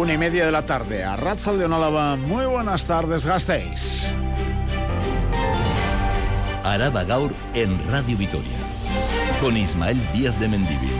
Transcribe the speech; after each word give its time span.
una 0.00 0.14
y 0.14 0.18
media 0.18 0.46
de 0.46 0.52
la 0.52 0.64
tarde. 0.64 1.04
A 1.04 1.14
Ratzal 1.14 1.58
de 1.58 1.66
Onálava, 1.66 2.16
muy 2.16 2.46
buenas 2.46 2.86
tardes, 2.86 3.26
gastéis. 3.26 4.06
Araba 6.64 7.04
Gaur 7.04 7.32
en 7.52 7.78
Radio 7.90 8.16
Vitoria, 8.16 8.56
con 9.42 9.58
Ismael 9.58 9.98
Díaz 10.14 10.38
de 10.40 10.48
Mendivil. 10.48 10.90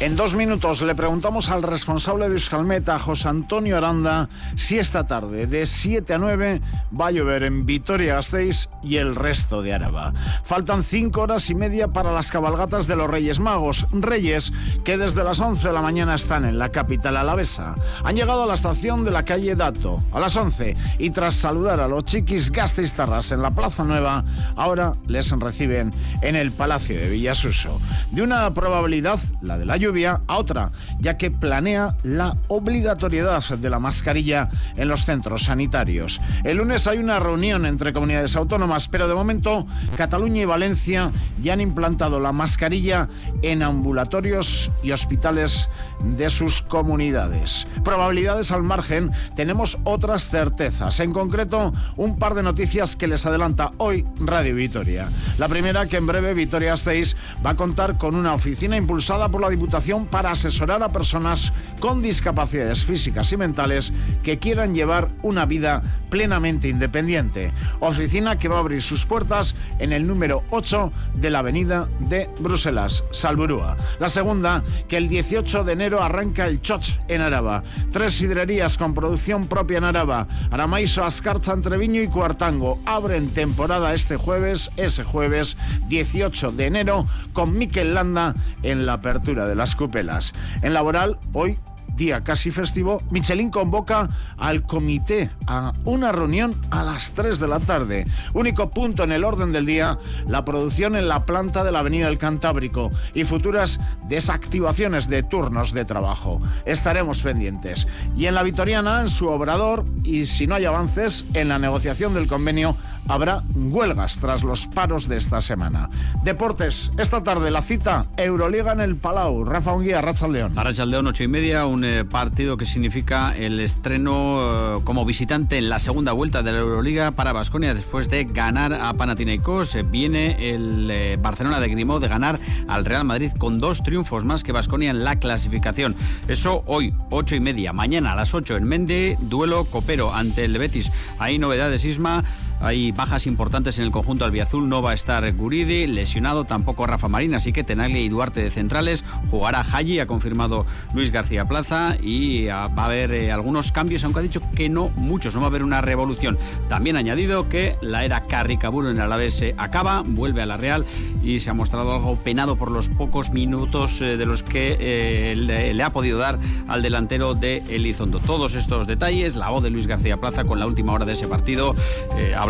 En 0.00 0.16
dos 0.16 0.34
minutos 0.34 0.80
le 0.80 0.94
preguntamos 0.94 1.50
al 1.50 1.62
responsable 1.62 2.26
de 2.28 2.32
Euskalmeta, 2.32 2.98
José 2.98 3.28
Antonio 3.28 3.76
Aranda, 3.76 4.28
si 4.56 4.78
esta 4.78 5.06
tarde 5.06 5.46
de 5.46 5.64
7 5.64 6.14
a 6.14 6.18
9 6.18 6.60
va 6.98 7.08
a 7.08 7.10
llover 7.10 7.42
en 7.44 7.66
Vitoria-Gasteiz 7.66 8.68
y 8.82 8.96
el 8.96 9.14
resto 9.14 9.62
de 9.62 9.74
Araba. 9.74 10.12
Faltan 10.44 10.82
cinco 10.82 11.22
horas 11.22 11.50
y 11.50 11.54
media 11.54 11.88
para 11.88 12.12
las 12.12 12.30
cabalgatas 12.30 12.86
de 12.86 12.96
los 12.96 13.10
Reyes 13.10 13.40
Magos, 13.40 13.86
Reyes 13.92 14.52
que 14.84 14.96
desde 14.96 15.24
las 15.24 15.40
11 15.40 15.68
de 15.68 15.74
la 15.74 15.82
mañana 15.82 16.14
están 16.14 16.44
en 16.44 16.58
la 16.58 16.70
capital 16.70 17.16
alavesa. 17.16 17.74
Han 18.04 18.16
llegado 18.16 18.42
a 18.42 18.46
la 18.46 18.54
estación 18.54 19.04
de 19.04 19.10
la 19.10 19.24
calle 19.24 19.54
Dato 19.54 20.02
a 20.12 20.20
las 20.20 20.36
11 20.36 20.76
y 20.98 21.10
tras 21.10 21.34
saludar 21.34 21.80
a 21.80 21.88
los 21.88 22.04
chiquis 22.04 22.50
Gasteiztarras 22.50 23.32
en 23.32 23.42
la 23.42 23.50
Plaza 23.50 23.84
Nueva, 23.84 24.24
ahora 24.56 24.92
les 25.06 25.30
reciben 25.30 25.92
en 26.22 26.36
el 26.36 26.50
Palacio 26.50 26.98
de 26.98 27.10
Villasuso. 27.10 27.80
De 28.10 28.22
una 28.22 28.52
probabilidad, 28.52 29.18
la 29.42 29.58
de 29.58 29.66
la 29.66 29.76
lluvia, 29.76 30.20
a 30.26 30.38
otra, 30.38 30.72
ya 30.98 31.16
que 31.16 31.30
planea 31.30 31.96
la 32.02 32.36
obligatoriedad 32.48 33.42
de 33.58 33.70
la 33.70 33.78
mascarilla 33.78 34.50
en 34.76 34.88
los 34.88 35.04
centros 35.04 35.44
sanitarios. 35.44 36.20
El 36.44 36.58
lunes 36.58 36.79
hay 36.86 36.98
una 36.98 37.18
reunión 37.18 37.66
entre 37.66 37.92
comunidades 37.92 38.36
autónomas, 38.36 38.88
pero 38.88 39.08
de 39.08 39.14
momento 39.14 39.66
Cataluña 39.96 40.42
y 40.42 40.44
Valencia 40.44 41.10
ya 41.42 41.52
han 41.52 41.60
implantado 41.60 42.20
la 42.20 42.32
mascarilla 42.32 43.08
en 43.42 43.62
ambulatorios 43.62 44.70
y 44.82 44.92
hospitales 44.92 45.68
de 46.02 46.30
sus 46.30 46.62
comunidades. 46.62 47.66
Probabilidades 47.84 48.52
al 48.52 48.62
margen, 48.62 49.10
tenemos 49.36 49.78
otras 49.84 50.28
certezas, 50.28 51.00
en 51.00 51.12
concreto 51.12 51.72
un 51.96 52.18
par 52.18 52.34
de 52.34 52.42
noticias 52.42 52.96
que 52.96 53.06
les 53.06 53.26
adelanta 53.26 53.72
hoy 53.78 54.06
Radio 54.18 54.54
Vitoria. 54.54 55.08
La 55.38 55.48
primera 55.48 55.86
que 55.86 55.98
en 55.98 56.06
breve 56.06 56.34
Vitoria 56.34 56.76
6 56.76 57.16
va 57.44 57.50
a 57.50 57.56
contar 57.56 57.98
con 57.98 58.14
una 58.14 58.34
oficina 58.34 58.76
impulsada 58.76 59.28
por 59.28 59.40
la 59.40 59.50
Diputación 59.50 60.06
para 60.06 60.30
asesorar 60.30 60.82
a 60.82 60.88
personas 60.88 61.52
con 61.80 62.02
discapacidades 62.02 62.84
físicas 62.84 63.32
y 63.32 63.36
mentales 63.36 63.92
que 64.22 64.38
quieran 64.38 64.74
llevar 64.74 65.08
una 65.22 65.44
vida 65.46 65.82
plenamente 66.08 66.68
independiente. 66.70 67.52
Oficina 67.80 68.38
que 68.38 68.48
va 68.48 68.56
a 68.56 68.60
abrir 68.60 68.82
sus 68.82 69.04
puertas 69.04 69.54
en 69.78 69.92
el 69.92 70.06
número 70.06 70.42
8 70.50 70.92
de 71.14 71.30
la 71.30 71.40
avenida 71.40 71.88
de 72.00 72.30
Bruselas, 72.38 73.04
Salburúa. 73.10 73.76
La 73.98 74.08
segunda, 74.08 74.64
que 74.88 74.96
el 74.96 75.08
18 75.08 75.64
de 75.64 75.72
enero 75.72 76.02
arranca 76.02 76.46
el 76.46 76.62
Choch 76.62 76.90
en 77.08 77.20
Araba. 77.20 77.62
Tres 77.92 78.14
sidrerías 78.14 78.78
con 78.78 78.94
producción 78.94 79.46
propia 79.46 79.78
en 79.78 79.84
Araba. 79.84 80.26
Aramaiso, 80.50 81.04
Ascarcha, 81.04 81.52
Entreviño 81.52 82.02
y 82.02 82.08
Cuartango 82.08 82.80
abren 82.86 83.30
temporada 83.30 83.94
este 83.94 84.16
jueves, 84.16 84.70
ese 84.76 85.04
jueves 85.04 85.56
18 85.88 86.52
de 86.52 86.66
enero, 86.66 87.06
con 87.32 87.56
Miquel 87.56 87.94
Landa 87.94 88.34
en 88.62 88.86
la 88.86 88.94
apertura 88.94 89.46
de 89.46 89.54
las 89.54 89.76
cupelas. 89.76 90.32
En 90.62 90.74
laboral, 90.74 91.18
hoy 91.32 91.58
día 92.00 92.22
casi 92.22 92.50
festivo, 92.50 93.00
Michelin 93.10 93.50
convoca 93.50 94.08
al 94.38 94.62
comité 94.62 95.30
a 95.46 95.72
una 95.84 96.10
reunión 96.10 96.54
a 96.70 96.82
las 96.82 97.12
3 97.12 97.38
de 97.38 97.46
la 97.46 97.60
tarde. 97.60 98.06
Único 98.32 98.70
punto 98.70 99.04
en 99.04 99.12
el 99.12 99.22
orden 99.22 99.52
del 99.52 99.66
día, 99.66 99.98
la 100.26 100.44
producción 100.44 100.96
en 100.96 101.08
la 101.08 101.24
planta 101.26 101.62
de 101.62 101.70
la 101.70 101.80
Avenida 101.80 102.06
del 102.06 102.18
Cantábrico 102.18 102.90
y 103.14 103.24
futuras 103.24 103.78
desactivaciones 104.08 105.08
de 105.08 105.22
turnos 105.22 105.72
de 105.74 105.84
trabajo. 105.84 106.40
Estaremos 106.64 107.22
pendientes. 107.22 107.86
Y 108.16 108.26
en 108.26 108.34
la 108.34 108.42
Vitoriana, 108.42 109.02
en 109.02 109.08
su 109.08 109.28
obrador, 109.28 109.84
y 110.02 110.24
si 110.24 110.46
no 110.46 110.54
hay 110.54 110.64
avances 110.64 111.26
en 111.34 111.48
la 111.48 111.58
negociación 111.58 112.14
del 112.14 112.26
convenio, 112.26 112.76
habrá 113.10 113.42
huelgas 113.54 114.18
tras 114.18 114.42
los 114.44 114.66
paros 114.66 115.08
de 115.08 115.16
esta 115.16 115.40
semana. 115.40 115.90
Deportes, 116.22 116.92
esta 116.96 117.22
tarde 117.22 117.50
la 117.50 117.60
cita 117.60 118.06
Euroliga 118.16 118.72
en 118.72 118.80
el 118.80 118.96
Palau. 118.96 119.44
Rafa 119.44 119.72
Unguía, 119.72 120.00
León. 120.00 120.54
León, 120.86 121.06
ocho 121.06 121.24
y 121.24 121.28
media, 121.28 121.66
un 121.66 121.84
eh, 121.84 122.04
partido 122.04 122.56
que 122.56 122.64
significa 122.64 123.34
el 123.36 123.58
estreno 123.60 124.76
eh, 124.76 124.80
como 124.84 125.04
visitante 125.04 125.58
en 125.58 125.68
la 125.68 125.78
segunda 125.78 126.12
vuelta 126.12 126.42
de 126.42 126.52
la 126.52 126.58
Euroliga 126.58 127.10
para 127.10 127.32
Basconia 127.32 127.74
después 127.74 128.08
de 128.08 128.24
ganar 128.24 128.72
a 128.74 128.92
Panathinaikos. 128.94 129.74
Eh, 129.74 129.82
viene 129.82 130.54
el 130.54 131.18
Barcelona 131.18 131.60
de 131.60 131.68
Grimaud 131.68 132.00
de 132.00 132.08
ganar 132.08 132.38
al 132.68 132.84
Real 132.84 133.04
Madrid 133.04 133.32
con 133.38 133.58
dos 133.58 133.82
triunfos 133.82 134.24
más 134.24 134.44
que 134.44 134.52
Basconia 134.52 134.90
en 134.90 135.04
la 135.04 135.18
clasificación. 135.18 135.96
Eso 136.28 136.62
hoy, 136.66 136.94
ocho 137.10 137.34
y 137.34 137.40
media. 137.40 137.72
Mañana 137.72 138.12
a 138.12 138.16
las 138.16 138.34
ocho 138.34 138.56
en 138.56 138.64
Mende, 138.64 139.16
duelo 139.20 139.64
copero 139.64 140.14
ante 140.14 140.44
el 140.44 140.56
Betis. 140.58 140.90
Hay 141.18 141.38
novedades, 141.38 141.84
Isma. 141.84 142.24
Hay 142.60 142.92
bajas 142.92 143.26
importantes 143.26 143.78
en 143.78 143.84
el 143.84 143.90
conjunto 143.90 144.26
albiazul. 144.26 144.68
No 144.68 144.82
va 144.82 144.90
a 144.90 144.94
estar 144.94 145.32
Guridi, 145.34 145.86
lesionado 145.86 146.44
tampoco 146.44 146.86
Rafa 146.86 147.08
Marín, 147.08 147.34
así 147.34 147.52
que 147.52 147.64
Tenaglia 147.64 148.02
y 148.02 148.08
Duarte 148.10 148.42
de 148.42 148.50
centrales. 148.50 149.02
Jugará 149.30 149.60
Haji, 149.60 149.98
ha 149.98 150.06
confirmado 150.06 150.66
Luis 150.92 151.10
García 151.10 151.46
Plaza 151.46 151.96
y 152.02 152.48
ah, 152.48 152.68
va 152.78 152.82
a 152.82 152.86
haber 152.86 153.12
eh, 153.12 153.32
algunos 153.32 153.72
cambios, 153.72 154.04
aunque 154.04 154.20
ha 154.20 154.22
dicho 154.22 154.42
que 154.54 154.68
no 154.68 154.90
muchos, 154.96 155.34
no 155.34 155.40
va 155.40 155.46
a 155.46 155.48
haber 155.48 155.62
una 155.62 155.80
revolución. 155.80 156.36
También 156.68 156.96
ha 156.96 156.98
añadido 156.98 157.48
que 157.48 157.76
la 157.80 158.04
era 158.04 158.24
Carricaburo 158.24 158.90
en 158.90 159.00
Alavés 159.00 159.34
se 159.34 159.54
acaba, 159.56 160.02
vuelve 160.04 160.42
a 160.42 160.46
la 160.46 160.58
Real 160.58 160.84
y 161.22 161.40
se 161.40 161.48
ha 161.48 161.54
mostrado 161.54 161.94
algo 161.94 162.16
penado 162.16 162.56
por 162.56 162.70
los 162.70 162.90
pocos 162.90 163.30
minutos 163.30 164.02
eh, 164.02 164.18
de 164.18 164.26
los 164.26 164.42
que 164.42 164.76
eh, 164.78 165.34
le, 165.34 165.82
ha 165.82 165.90
podido 165.90 166.18
dar 166.18 166.38
al 166.68 166.82
delantero 166.82 167.34
de 167.34 167.62
Elizondo. 167.70 168.18
Todos 168.20 168.54
estos 168.54 168.86
detalles, 168.86 169.34
la 169.34 169.48
voz 169.48 169.62
de 169.62 169.70
Luis 169.70 169.86
García 169.86 170.18
Plaza 170.18 170.44
con 170.44 170.58
la 170.58 170.66
última 170.66 170.92
hora 170.92 171.06
de 171.06 171.14
ese 171.14 171.26
partido 171.26 171.74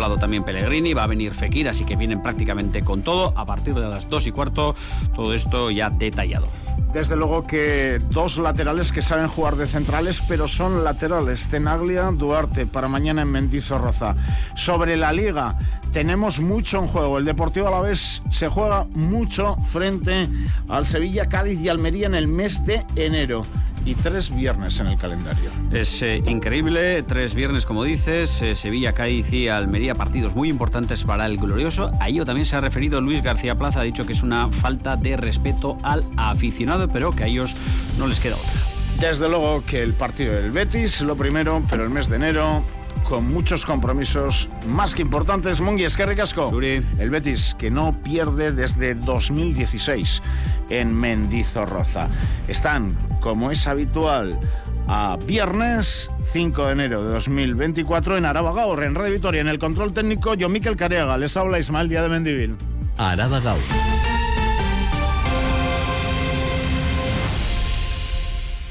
hablado 0.01 0.19
también 0.19 0.43
Pellegrini, 0.43 0.95
va 0.95 1.03
a 1.03 1.07
venir 1.07 1.35
Fekir, 1.35 1.69
así 1.69 1.85
que 1.85 1.95
vienen 1.95 2.23
prácticamente 2.23 2.81
con 2.81 3.03
todo. 3.03 3.33
A 3.35 3.45
partir 3.45 3.75
de 3.75 3.87
las 3.87 4.09
2 4.09 4.27
y 4.27 4.31
cuarto, 4.31 4.75
todo 5.15 5.33
esto 5.35 5.69
ya 5.69 5.91
detallado. 5.91 6.47
Desde 6.93 7.15
luego 7.15 7.47
que 7.47 7.99
dos 8.09 8.37
laterales 8.37 8.91
que 8.91 9.01
saben 9.01 9.27
jugar 9.27 9.55
de 9.55 9.65
centrales, 9.65 10.21
pero 10.27 10.47
son 10.47 10.83
laterales. 10.83 11.47
Tenaglia, 11.47 12.11
Duarte, 12.11 12.65
para 12.65 12.89
mañana 12.89 13.21
en 13.21 13.29
Mendizorroza. 13.29 14.15
Sobre 14.55 14.97
la 14.97 15.13
liga, 15.13 15.57
tenemos 15.93 16.41
mucho 16.41 16.79
en 16.79 16.87
juego. 16.87 17.17
El 17.17 17.25
Deportivo 17.25 17.69
a 17.69 17.71
la 17.71 17.79
vez 17.79 18.21
se 18.29 18.49
juega 18.49 18.85
mucho 18.93 19.55
frente 19.71 20.27
al 20.67 20.85
Sevilla, 20.85 21.25
Cádiz 21.25 21.61
y 21.61 21.69
Almería 21.69 22.07
en 22.07 22.15
el 22.15 22.27
mes 22.27 22.65
de 22.65 22.83
enero 22.95 23.45
y 23.85 23.95
tres 23.95 24.33
viernes 24.33 24.79
en 24.79 24.87
el 24.87 24.97
calendario. 24.97 25.49
Es 25.71 26.01
eh, 26.01 26.21
increíble, 26.27 27.03
tres 27.03 27.33
viernes 27.33 27.65
como 27.65 27.83
dices, 27.83 28.41
eh, 28.41 28.55
Sevilla, 28.55 28.93
Cádiz 28.93 29.31
y 29.33 29.47
Almería, 29.47 29.95
partidos 29.95 30.35
muy 30.35 30.49
importantes 30.49 31.03
para 31.03 31.25
el 31.25 31.37
glorioso. 31.37 31.91
A 31.99 32.09
ello 32.09 32.25
también 32.25 32.45
se 32.45 32.55
ha 32.55 32.61
referido 32.61 33.01
Luis 33.01 33.21
García 33.21 33.55
Plaza, 33.55 33.81
ha 33.81 33.83
dicho 33.83 34.05
que 34.05 34.13
es 34.13 34.23
una 34.23 34.47
falta 34.49 34.97
de 34.97 35.17
respeto 35.17 35.77
al 35.83 36.03
aficionado, 36.17 36.80
pero 36.87 37.11
que 37.11 37.23
a 37.23 37.27
ellos 37.27 37.55
no 37.97 38.07
les 38.07 38.19
queda 38.19 38.35
otra. 38.35 38.51
Desde 38.99 39.27
luego 39.27 39.63
que 39.65 39.81
el 39.81 39.93
partido 39.93 40.33
del 40.33 40.51
Betis, 40.51 41.01
lo 41.01 41.15
primero, 41.15 41.63
pero 41.69 41.83
el 41.83 41.89
mes 41.89 42.07
de 42.07 42.17
enero 42.17 42.63
con 43.11 43.25
muchos 43.25 43.65
compromisos 43.65 44.47
más 44.67 44.95
que 44.95 45.01
importantes. 45.01 45.59
Mungi, 45.59 45.83
es 45.83 45.97
que 45.97 46.03
El 46.03 47.09
Betis, 47.09 47.55
que 47.57 47.69
no 47.69 47.91
pierde 48.01 48.51
desde 48.51 48.95
2016 48.95 50.21
en 50.69 50.95
Mendizorroza. 50.95 52.07
Están, 52.47 52.95
como 53.19 53.51
es 53.51 53.67
habitual, 53.67 54.39
a 54.87 55.17
viernes 55.25 56.09
5 56.31 56.65
de 56.67 56.71
enero 56.71 57.03
de 57.03 57.11
2024 57.13 58.17
en 58.17 58.25
Araba 58.25 58.53
Gaur, 58.53 58.83
en 58.83 58.95
Radio 58.95 59.13
Vitoria. 59.13 59.41
En 59.41 59.47
el 59.47 59.59
control 59.59 59.93
técnico, 59.93 60.33
yo, 60.35 60.47
Miquel 60.47 60.77
Careaga. 60.77 61.17
Les 61.17 61.35
habla 61.35 61.59
Ismael 61.59 61.89
Díaz 61.89 62.03
de 62.03 62.09
Mendivil. 62.09 62.55
Araba 62.97 63.39
Gaur. 63.39 64.10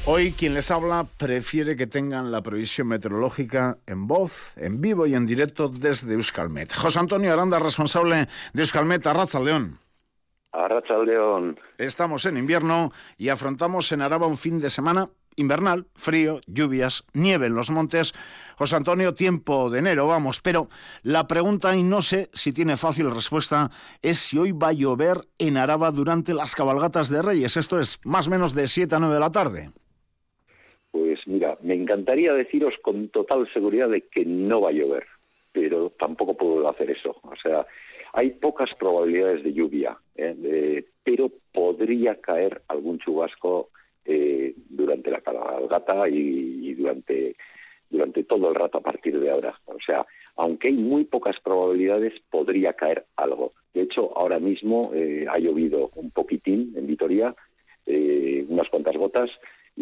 Hoy 0.07 0.31
quien 0.31 0.55
les 0.55 0.71
habla 0.71 1.05
prefiere 1.17 1.75
que 1.75 1.85
tengan 1.85 2.31
la 2.31 2.41
previsión 2.41 2.87
meteorológica 2.87 3.75
en 3.85 4.07
voz, 4.07 4.57
en 4.57 4.81
vivo 4.81 5.05
y 5.05 5.13
en 5.13 5.27
directo 5.27 5.69
desde 5.69 6.15
Euskalmet. 6.15 6.73
José 6.73 6.97
Antonio 6.97 7.31
Aranda, 7.31 7.59
responsable 7.59 8.27
de 8.51 8.61
Euskalmet, 8.61 9.05
Arracha 9.05 9.39
León. 9.39 9.77
Arracha 10.53 10.97
León. 10.97 11.59
Estamos 11.77 12.25
en 12.25 12.37
invierno 12.37 12.91
y 13.15 13.29
afrontamos 13.29 13.91
en 13.91 14.01
Araba 14.01 14.25
un 14.25 14.37
fin 14.37 14.59
de 14.59 14.71
semana 14.71 15.07
invernal, 15.35 15.85
frío, 15.93 16.41
lluvias, 16.47 17.03
nieve 17.13 17.45
en 17.45 17.53
los 17.53 17.69
montes. 17.69 18.13
José 18.57 18.77
Antonio, 18.77 19.13
tiempo 19.13 19.69
de 19.69 19.79
enero, 19.79 20.07
vamos, 20.07 20.41
pero 20.41 20.67
la 21.03 21.27
pregunta, 21.27 21.75
y 21.75 21.83
no 21.83 22.01
sé 22.01 22.31
si 22.33 22.53
tiene 22.53 22.75
fácil 22.75 23.11
respuesta, 23.11 23.69
es 24.01 24.17
si 24.17 24.39
hoy 24.39 24.51
va 24.51 24.69
a 24.69 24.73
llover 24.73 25.27
en 25.37 25.57
Araba 25.57 25.91
durante 25.91 26.33
las 26.33 26.55
cabalgatas 26.55 27.09
de 27.09 27.21
Reyes. 27.21 27.55
Esto 27.55 27.79
es 27.79 27.99
más 28.03 28.27
o 28.27 28.31
menos 28.31 28.53
de 28.53 28.67
7 28.67 28.95
a 28.95 28.99
9 28.99 29.13
de 29.13 29.19
la 29.19 29.31
tarde. 29.31 29.71
Pues 30.91 31.25
mira, 31.25 31.57
me 31.61 31.73
encantaría 31.73 32.33
deciros 32.33 32.75
con 32.81 33.09
total 33.09 33.47
seguridad 33.53 33.89
de 33.89 34.01
que 34.01 34.25
no 34.25 34.61
va 34.61 34.69
a 34.69 34.73
llover, 34.73 35.05
pero 35.51 35.89
tampoco 35.91 36.35
puedo 36.35 36.67
hacer 36.69 36.91
eso. 36.91 37.15
O 37.23 37.35
sea, 37.41 37.65
Hay 38.13 38.31
pocas 38.31 38.73
probabilidades 38.75 39.43
de 39.43 39.53
lluvia, 39.53 39.97
¿eh? 40.15 40.83
pero 41.03 41.31
podría 41.53 42.15
caer 42.19 42.61
algún 42.67 42.99
chubasco 42.99 43.69
eh, 44.03 44.53
durante 44.69 45.11
la 45.11 45.21
cabalgata 45.21 46.09
y, 46.09 46.73
durante, 46.73 47.35
durante 47.89 48.23
todo 48.23 48.49
el 48.49 48.55
rato 48.55 48.79
a 48.79 48.81
partir 48.81 49.19
de 49.19 49.29
ahora. 49.29 49.59
O 49.65 49.79
sea, 49.79 50.05
aunque 50.35 50.69
hay 50.69 50.73
muy 50.73 51.05
pocas 51.05 51.39
probabilidades, 51.39 52.13
podría 52.29 52.73
caer 52.73 53.05
algo. 53.15 53.53
De 53.73 53.83
hecho, 53.83 54.11
ahora 54.17 54.39
mismo 54.39 54.91
eh, 54.93 55.25
ha 55.29 55.37
llovido 55.37 55.91
un 55.95 56.11
poquitín 56.11 56.73
en 56.75 56.87
Vitoria, 56.87 57.35
eh, 57.85 58.45
unas 58.49 58.67
cuantas 58.69 58.97
gotas, 58.97 59.29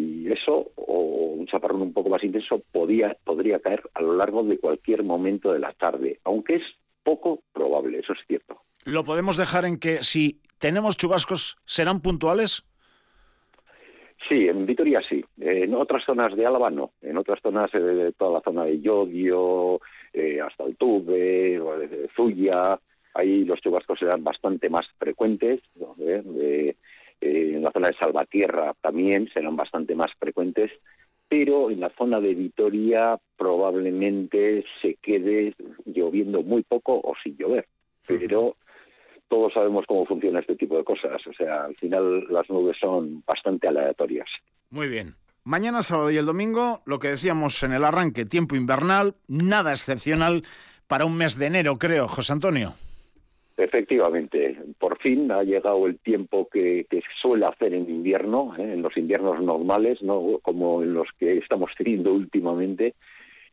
y 0.00 0.32
eso, 0.32 0.70
o 0.76 1.34
un 1.36 1.46
chaparrón 1.46 1.82
un 1.82 1.92
poco 1.92 2.08
más 2.08 2.24
intenso, 2.24 2.62
podía, 2.72 3.16
podría 3.24 3.60
caer 3.60 3.82
a 3.94 4.02
lo 4.02 4.14
largo 4.14 4.42
de 4.42 4.58
cualquier 4.58 5.04
momento 5.04 5.52
de 5.52 5.58
la 5.58 5.72
tarde, 5.72 6.20
aunque 6.24 6.56
es 6.56 6.62
poco 7.02 7.42
probable, 7.52 7.98
eso 7.98 8.12
es 8.12 8.20
cierto. 8.26 8.60
¿Lo 8.84 9.04
podemos 9.04 9.36
dejar 9.36 9.64
en 9.64 9.78
que 9.78 10.02
si 10.02 10.40
tenemos 10.58 10.96
chubascos, 10.96 11.58
serán 11.64 12.00
puntuales? 12.00 12.64
Sí, 14.28 14.48
en 14.48 14.66
Vitoria 14.66 15.00
sí. 15.06 15.24
En 15.38 15.74
otras 15.74 16.04
zonas 16.04 16.36
de 16.36 16.44
Álava 16.46 16.70
no. 16.70 16.92
En 17.00 17.16
otras 17.16 17.40
zonas, 17.42 17.72
eh, 17.74 17.78
de 17.80 18.12
toda 18.12 18.32
la 18.32 18.40
zona 18.42 18.64
de 18.64 18.80
Yodio, 18.80 19.80
eh, 20.12 20.40
hasta 20.40 20.64
el 20.64 20.76
Tuve, 20.76 21.60
Zuya, 22.14 22.78
ahí 23.14 23.44
los 23.44 23.60
chubascos 23.60 23.98
serán 23.98 24.22
bastante 24.22 24.68
más 24.68 24.86
frecuentes. 24.98 25.60
Eh, 25.98 26.76
en 27.20 27.62
la 27.62 27.70
zona 27.72 27.88
de 27.88 27.96
Salvatierra 27.96 28.74
también 28.80 29.28
serán 29.32 29.56
bastante 29.56 29.94
más 29.94 30.10
frecuentes, 30.18 30.70
pero 31.28 31.70
en 31.70 31.80
la 31.80 31.90
zona 31.90 32.20
de 32.20 32.34
Vitoria 32.34 33.18
probablemente 33.36 34.64
se 34.82 34.94
quede 34.94 35.54
lloviendo 35.84 36.42
muy 36.42 36.62
poco 36.62 36.94
o 36.94 37.14
sin 37.22 37.36
llover. 37.36 37.66
Pero 38.06 38.56
todos 39.28 39.52
sabemos 39.52 39.84
cómo 39.86 40.04
funciona 40.06 40.40
este 40.40 40.56
tipo 40.56 40.76
de 40.76 40.84
cosas. 40.84 41.24
O 41.26 41.32
sea, 41.32 41.64
al 41.64 41.76
final 41.76 42.26
las 42.30 42.50
nubes 42.50 42.76
son 42.80 43.22
bastante 43.24 43.68
aleatorias. 43.68 44.28
Muy 44.70 44.88
bien. 44.88 45.14
Mañana 45.44 45.82
sábado 45.82 46.10
y 46.10 46.16
el 46.16 46.26
domingo, 46.26 46.82
lo 46.84 46.98
que 46.98 47.08
decíamos 47.08 47.62
en 47.62 47.72
el 47.72 47.84
arranque, 47.84 48.26
tiempo 48.26 48.56
invernal, 48.56 49.14
nada 49.28 49.70
excepcional 49.70 50.42
para 50.86 51.04
un 51.04 51.16
mes 51.16 51.38
de 51.38 51.46
enero, 51.46 51.78
creo, 51.78 52.08
José 52.08 52.32
Antonio. 52.32 52.74
Efectivamente, 53.60 54.56
por 54.78 54.98
fin 55.00 55.30
ha 55.30 55.42
llegado 55.42 55.86
el 55.86 55.98
tiempo 55.98 56.48
que, 56.50 56.86
suele 57.20 57.44
hacer 57.44 57.74
en 57.74 57.90
invierno, 57.90 58.54
¿eh? 58.56 58.72
en 58.72 58.80
los 58.80 58.96
inviernos 58.96 59.42
normales, 59.42 60.02
no 60.02 60.38
como 60.40 60.82
en 60.82 60.94
los 60.94 61.08
que 61.18 61.36
estamos 61.36 61.70
teniendo 61.76 62.14
últimamente, 62.14 62.94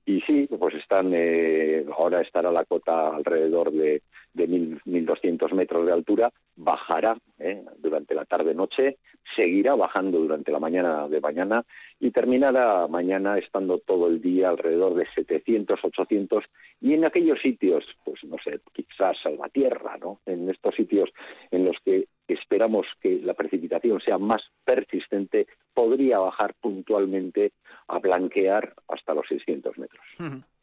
y 0.07 0.21
sí, 0.21 0.48
pues 0.57 0.74
están, 0.75 1.12
eh, 1.13 1.86
ahora 1.95 2.21
estará 2.21 2.50
la 2.50 2.63
cota 2.63 3.13
alrededor 3.13 3.74
de, 3.74 4.04
de 4.33 4.48
1.200 4.48 5.51
metros 5.51 5.86
de 5.86 5.92
altura, 5.92 6.31
bajará 6.56 7.18
eh, 7.39 7.62
durante 7.77 8.15
la 8.15 8.24
tarde-noche, 8.24 9.00
seguirá 9.36 9.75
bajando 9.75 10.19
durante 10.19 10.54
la 10.54 10.59
mañana 10.59 11.09
de 11.09 11.19
mañana. 11.19 11.65
Y 12.00 12.12
terminará 12.12 12.88
mañana 12.88 13.38
estando 13.38 13.80
todo 13.80 14.07
el 14.07 14.21
día 14.21 14.48
alrededor 14.48 14.94
de 14.94 15.07
700, 15.13 15.80
800 15.83 16.45
y 16.80 16.94
en 16.94 17.03
aquellos 17.03 17.42
sitios, 17.42 17.83
pues 18.06 18.24
no 18.24 18.38
sé, 18.42 18.62
quizás 18.71 19.18
Salvatierra, 19.21 19.98
¿no? 19.98 20.21
En 20.25 20.50
estos 20.50 20.75
sitios 20.75 21.10
en 21.51 21.65
los 21.65 21.75
que 21.83 22.07
esperamos 22.30 22.86
que 23.01 23.19
la 23.19 23.33
precipitación 23.33 24.00
sea 24.00 24.18
más 24.18 24.44
persistente, 24.63 25.48
podría 25.74 26.19
bajar 26.19 26.53
puntualmente 26.62 27.51
a 27.88 28.00
blanquear 28.00 28.74
hasta 28.88 29.13
los 29.13 29.28
600 29.28 29.78
metros. 29.78 30.06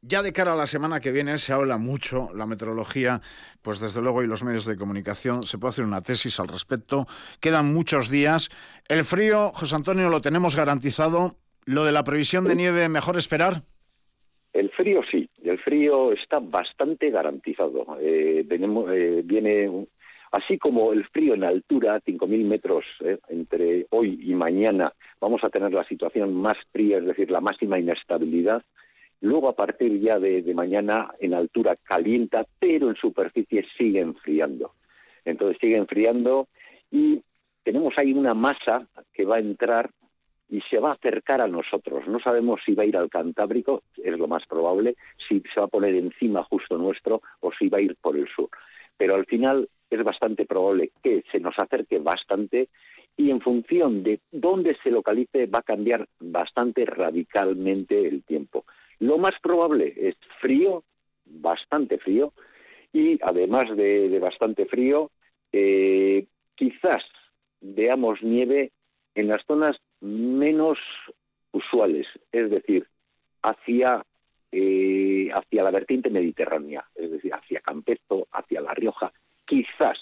Ya 0.02 0.22
de 0.22 0.32
cara 0.32 0.52
a 0.52 0.56
la 0.56 0.66
semana 0.66 1.00
que 1.00 1.12
viene 1.12 1.38
se 1.38 1.52
habla 1.52 1.78
mucho, 1.78 2.28
la 2.34 2.46
meteorología, 2.46 3.20
pues 3.62 3.80
desde 3.80 4.02
luego 4.02 4.22
y 4.22 4.26
los 4.26 4.44
medios 4.44 4.66
de 4.66 4.76
comunicación, 4.76 5.42
se 5.42 5.58
puede 5.58 5.70
hacer 5.70 5.84
una 5.84 6.02
tesis 6.02 6.38
al 6.40 6.48
respecto. 6.48 7.06
Quedan 7.40 7.72
muchos 7.72 8.10
días. 8.10 8.50
El 8.88 9.04
frío, 9.04 9.50
José 9.54 9.76
Antonio, 9.76 10.10
lo 10.10 10.20
tenemos 10.20 10.56
garantizado. 10.56 11.36
Lo 11.64 11.84
de 11.84 11.92
la 11.92 12.04
previsión 12.04 12.44
de 12.44 12.56
nieve, 12.56 12.88
mejor 12.90 13.16
esperar. 13.16 13.62
El 14.52 14.70
frío 14.70 15.00
sí, 15.10 15.28
el 15.42 15.58
frío 15.58 16.12
está 16.12 16.38
bastante 16.38 17.10
garantizado. 17.10 17.98
Eh, 18.00 18.46
eh, 18.48 19.22
viene 19.24 19.86
así 20.34 20.58
como 20.58 20.92
el 20.92 21.04
frío 21.06 21.34
en 21.34 21.44
altura, 21.44 22.00
5.000 22.00 22.44
metros 22.44 22.84
eh, 23.00 23.18
entre 23.28 23.86
hoy 23.90 24.18
y 24.20 24.34
mañana, 24.34 24.92
vamos 25.20 25.44
a 25.44 25.48
tener 25.48 25.72
la 25.72 25.84
situación 25.84 26.34
más 26.34 26.56
fría, 26.72 26.98
es 26.98 27.04
decir, 27.04 27.30
la 27.30 27.40
máxima 27.40 27.78
inestabilidad. 27.78 28.62
Luego, 29.20 29.48
a 29.48 29.54
partir 29.54 30.00
ya 30.00 30.18
de, 30.18 30.42
mañana, 30.52 31.14
en 31.20 31.34
altura 31.34 31.76
calienta, 31.76 32.44
pero 32.58 32.90
en 32.90 32.96
superficie 32.96 33.64
sigue 33.78 34.00
enfriando. 34.00 34.72
Entonces 35.24 35.56
sigue 35.60 35.76
enfriando 35.76 36.48
y 36.90 37.22
tenemos 37.62 37.94
ahí 37.96 38.12
una 38.12 38.34
masa 38.34 38.88
que 39.12 39.24
va 39.24 39.36
a 39.36 39.40
entrar 39.40 39.88
y 40.48 40.60
se 40.62 40.78
va 40.80 40.90
a 40.90 40.94
acercar 40.94 41.42
a 41.42 41.48
nosotros. 41.48 42.08
No 42.08 42.18
sabemos 42.18 42.60
si 42.66 42.74
va 42.74 42.82
a 42.82 42.86
ir 42.86 42.96
al 42.96 43.08
Cantábrico, 43.08 43.84
es 43.96 44.18
lo 44.18 44.26
más 44.26 44.44
probable, 44.46 44.96
si 45.28 45.42
se 45.54 45.60
va 45.60 45.66
a 45.66 45.70
poner 45.70 45.94
encima 45.94 46.42
justo 46.42 46.76
nuestro 46.76 47.22
o 47.40 47.52
si 47.52 47.68
va 47.68 47.78
a 47.78 47.82
ir 47.82 47.96
por 48.00 48.16
el 48.16 48.28
sur. 48.28 48.50
Pero 48.96 49.14
al 49.14 49.26
final 49.26 49.68
es 49.90 50.02
bastante 50.02 50.46
probable 50.46 50.92
que 51.02 51.24
se 51.30 51.40
nos 51.40 51.58
acerque 51.58 51.98
bastante 51.98 52.68
y 53.16 53.30
en 53.30 53.40
función 53.40 54.02
de 54.02 54.20
dónde 54.32 54.76
se 54.82 54.90
localice 54.90 55.46
va 55.46 55.60
a 55.60 55.62
cambiar 55.62 56.08
bastante 56.18 56.84
radicalmente 56.84 58.06
el 58.06 58.24
tiempo. 58.24 58.64
Lo 58.98 59.18
más 59.18 59.34
probable 59.40 59.94
es 59.96 60.16
frío, 60.40 60.84
bastante 61.24 61.98
frío, 61.98 62.32
y 62.92 63.18
además 63.22 63.76
de, 63.76 64.18
bastante 64.20 64.66
frío, 64.66 65.10
eh, 65.52 66.26
quizás 66.54 67.04
veamos 67.60 68.22
nieve 68.22 68.72
en 69.14 69.28
las 69.28 69.44
zonas 69.46 69.76
menos 70.00 70.78
usuales, 71.52 72.06
es 72.32 72.50
decir, 72.50 72.86
hacia, 73.42 74.04
eh, 74.52 75.30
hacia 75.32 75.62
la 75.62 75.70
vertiente 75.70 76.10
mediterránea, 76.10 76.84
es 76.94 77.10
decir, 77.10 77.32
hacia 77.32 77.60
Campezo, 77.60 78.28
hacia 78.32 78.60
La 78.60 78.74
Rioja, 78.74 79.12
quizás, 79.46 79.98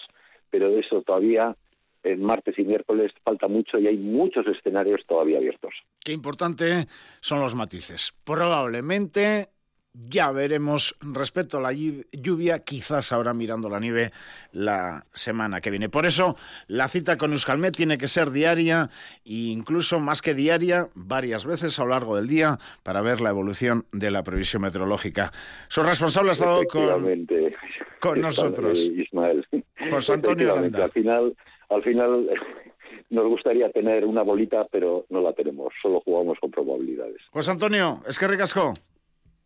pero 0.51 0.71
de 0.71 0.81
eso 0.81 1.03
todavía 1.03 1.57
en 2.03 2.23
martes 2.23 2.59
y 2.59 2.65
miércoles 2.65 3.13
falta 3.23 3.49
mucho 3.49 3.79
y 3.79 3.87
hay 3.87 3.97
muchos 3.97 4.47
escenarios 4.47 5.03
todavía 5.07 5.39
abiertos. 5.39 5.73
Qué 6.01 6.13
importante 6.13 6.87
son 7.21 7.41
los 7.41 7.55
matices. 7.55 8.13
Probablemente 8.25 9.51
ya 9.95 10.31
veremos 10.33 10.97
respecto 11.01 11.59
a 11.59 11.61
la 11.61 11.73
lluvia, 11.73 12.61
quizás 12.61 13.13
ahora 13.13 13.35
mirando 13.35 13.69
la 13.69 13.81
nieve 13.81 14.11
la 14.53 15.05
semana 15.13 15.61
que 15.61 15.71
viene. 15.71 15.89
Por 15.89 16.07
eso 16.07 16.37
la 16.67 16.89
cita 16.89 17.19
con 17.19 17.33
Euskalmet 17.33 17.77
tiene 17.77 17.99
que 17.99 18.09
ser 18.09 18.31
diaria 18.31 18.89
e 19.25 19.51
incluso 19.53 20.01
más 20.01 20.23
que 20.23 20.35
diaria, 20.35 20.89
varias 20.95 21.45
veces 21.45 21.79
a 21.79 21.85
lo 21.85 21.91
largo 21.91 22.17
del 22.17 22.29
día 22.29 22.59
para 22.83 23.03
ver 23.03 23.21
la 23.21 23.31
evolución 23.31 23.85
de 23.93 24.11
la 24.11 24.23
previsión 24.23 24.63
meteorológica. 24.63 25.33
Su 25.69 25.83
responsable 25.83 26.31
ha 26.31 26.33
estado 26.33 26.65
con, 26.65 27.27
con 28.01 28.21
nosotros. 28.21 28.79
Ismael. 28.81 29.47
José 29.91 30.13
Antonio 30.15 30.55
Al 30.55 30.91
final 30.91 31.37
al 31.73 31.83
final 31.83 32.29
nos 33.11 33.27
gustaría 33.27 33.71
tener 33.71 34.05
una 34.05 34.23
bolita, 34.23 34.67
pero 34.71 35.07
no 35.11 35.21
la 35.21 35.33
tenemos, 35.33 35.73
solo 35.81 36.01
jugamos 36.01 36.39
con 36.39 36.51
probabilidades. 36.51 37.23
José 37.31 37.51
Antonio, 37.51 38.03
es 38.07 38.19
que 38.19 38.29
ricasco. 38.29 38.75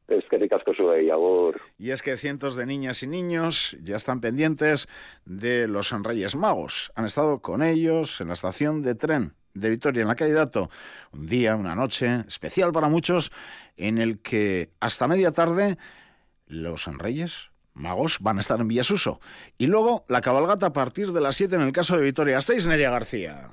Es 0.09 0.25
que 0.31 0.39
ricasco 0.39 0.73
soy, 0.75 1.11
ahora. 1.11 1.59
Y 1.79 1.91
es 1.91 2.03
que 2.03 2.17
cientos 2.17 2.55
de 2.55 2.67
niñas 2.67 3.03
y 3.03 3.09
niños 3.09 3.77
ya 3.83 3.97
están 3.97 4.21
pendientes 4.21 4.89
de 5.25 5.67
los 5.67 5.91
Reyes 6.03 6.37
Magos. 6.37 6.93
Han 6.95 7.07
estado 7.07 7.41
con 7.41 7.63
ellos 7.63 8.21
en 8.21 8.29
la 8.29 8.35
estación 8.35 8.83
de 8.83 8.95
tren 8.95 9.35
de 9.55 9.71
Vitoria, 9.71 10.03
en 10.03 10.09
la 10.09 10.15
calle 10.15 10.33
Dato. 10.33 10.71
Un 11.13 11.27
día, 11.27 11.57
una 11.57 11.75
noche 11.75 12.25
especial 12.29 12.73
para 12.73 12.89
muchos, 12.89 13.33
en 13.77 13.99
el 13.99 14.21
que 14.21 14.71
hasta 14.81 15.09
media 15.09 15.33
tarde 15.33 15.77
los 16.47 16.87
Reyes 16.87 17.51
magos 17.75 18.19
van 18.21 18.39
a 18.39 18.41
estar 18.41 18.61
en 18.61 18.69
Villasuso. 18.69 19.21
Y 19.59 19.67
luego 19.67 20.05
la 20.09 20.21
cabalgata 20.21 20.67
a 20.67 20.73
partir 20.73 21.13
de 21.13 21.21
las 21.21 21.37
7 21.37 21.57
en 21.57 21.63
el 21.63 21.73
caso 21.73 21.97
de 21.97 22.03
Vitoria. 22.03 22.39
¿Estáis, 22.39 22.67
Neria 22.67 22.91
García? 22.91 23.51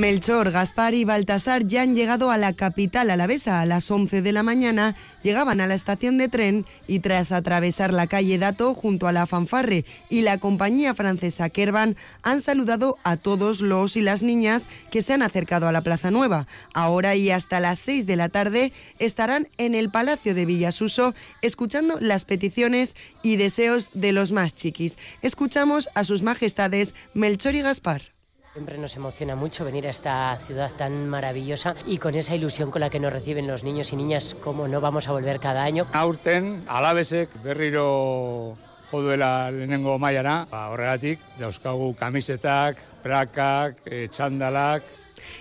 Melchor, 0.00 0.50
Gaspar 0.50 0.94
y 0.94 1.04
Baltasar 1.04 1.66
ya 1.66 1.82
han 1.82 1.94
llegado 1.94 2.30
a 2.30 2.38
la 2.38 2.54
capital 2.54 3.10
alavesa 3.10 3.60
a 3.60 3.66
las 3.66 3.90
11 3.90 4.22
de 4.22 4.32
la 4.32 4.42
mañana, 4.42 4.96
llegaban 5.22 5.60
a 5.60 5.66
la 5.66 5.74
estación 5.74 6.16
de 6.16 6.28
tren 6.28 6.64
y 6.88 7.00
tras 7.00 7.32
atravesar 7.32 7.92
la 7.92 8.06
calle 8.06 8.38
Dato 8.38 8.72
junto 8.72 9.08
a 9.08 9.12
la 9.12 9.26
fanfarre 9.26 9.84
y 10.08 10.22
la 10.22 10.38
compañía 10.38 10.94
francesa 10.94 11.50
Kervan 11.50 11.96
han 12.22 12.40
saludado 12.40 12.96
a 13.04 13.18
todos 13.18 13.60
los 13.60 13.94
y 13.94 14.00
las 14.00 14.22
niñas 14.22 14.68
que 14.90 15.02
se 15.02 15.12
han 15.12 15.20
acercado 15.20 15.68
a 15.68 15.72
la 15.72 15.82
Plaza 15.82 16.10
Nueva. 16.10 16.46
Ahora 16.72 17.14
y 17.14 17.30
hasta 17.30 17.60
las 17.60 17.78
6 17.80 18.06
de 18.06 18.16
la 18.16 18.30
tarde 18.30 18.72
estarán 18.98 19.48
en 19.58 19.74
el 19.74 19.90
Palacio 19.90 20.34
de 20.34 20.46
Villasuso 20.46 21.14
escuchando 21.42 21.98
las 22.00 22.24
peticiones 22.24 22.96
y 23.22 23.36
deseos 23.36 23.90
de 23.92 24.12
los 24.12 24.32
más 24.32 24.54
chiquis. 24.54 24.96
Escuchamos 25.20 25.90
a 25.94 26.04
sus 26.04 26.22
majestades 26.22 26.94
Melchor 27.12 27.54
y 27.54 27.60
Gaspar. 27.60 28.19
Siempre 28.52 28.78
nos 28.78 28.96
emociona 28.96 29.36
mucho 29.36 29.64
venir 29.64 29.86
a 29.86 29.90
esta 29.90 30.36
ciudad 30.36 30.72
tan 30.76 31.08
maravillosa 31.08 31.76
y 31.86 31.98
con 31.98 32.16
esa 32.16 32.34
ilusión 32.34 32.72
con 32.72 32.80
la 32.80 32.90
que 32.90 32.98
nos 32.98 33.12
reciben 33.12 33.46
los 33.46 33.62
niños 33.62 33.92
y 33.92 33.96
niñas, 33.96 34.34
como 34.34 34.66
no 34.66 34.80
vamos 34.80 35.06
a 35.06 35.12
volver 35.12 35.38
cada 35.38 35.62
año. 35.62 35.86
Aurten, 35.92 36.64
alabesek, 36.66 37.30
berriro 37.44 38.56
joduela 38.90 39.52
lehenengo 39.52 40.00
mailara, 40.00 40.48
ba, 40.50 40.68
horregatik, 40.70 41.20
dauzkagu 41.38 41.94
kamisetak, 41.94 42.76
prakak, 43.04 43.76
e, 43.86 44.08
txandalak. 44.08 44.82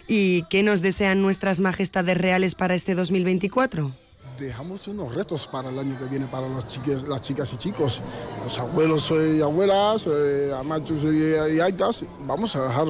¿Y 0.07 0.43
qué 0.43 0.61
nos 0.61 0.83
desean 0.83 1.23
nuestras 1.23 1.59
majestades 1.59 2.15
reales 2.15 2.53
para 2.53 2.75
este 2.75 2.93
2024? 2.93 3.91
Dejamos 4.39 4.87
unos 4.87 5.13
retos 5.13 5.47
para 5.47 5.69
el 5.69 5.77
año 5.77 5.97
que 5.97 6.05
viene 6.05 6.27
para 6.27 6.47
las 6.49 6.65
chicas, 6.65 7.53
y 7.53 7.57
chicos, 7.57 8.01
los 8.43 8.59
abuelos 8.59 9.11
y 9.11 9.41
abuelas, 9.41 10.07
eh, 10.07 10.51
amachos 10.57 11.03
y, 11.03 11.55
y 11.55 11.59
aitas. 11.59 12.05
Vamos 12.25 12.55
a 12.55 12.63
dejar 12.63 12.87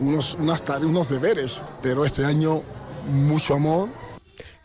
unos, 0.00 0.36
unos 0.36 1.08
deberes, 1.08 1.62
pero 1.82 2.04
este 2.04 2.24
año 2.24 2.62
mucho 3.08 3.54
amor, 3.54 3.88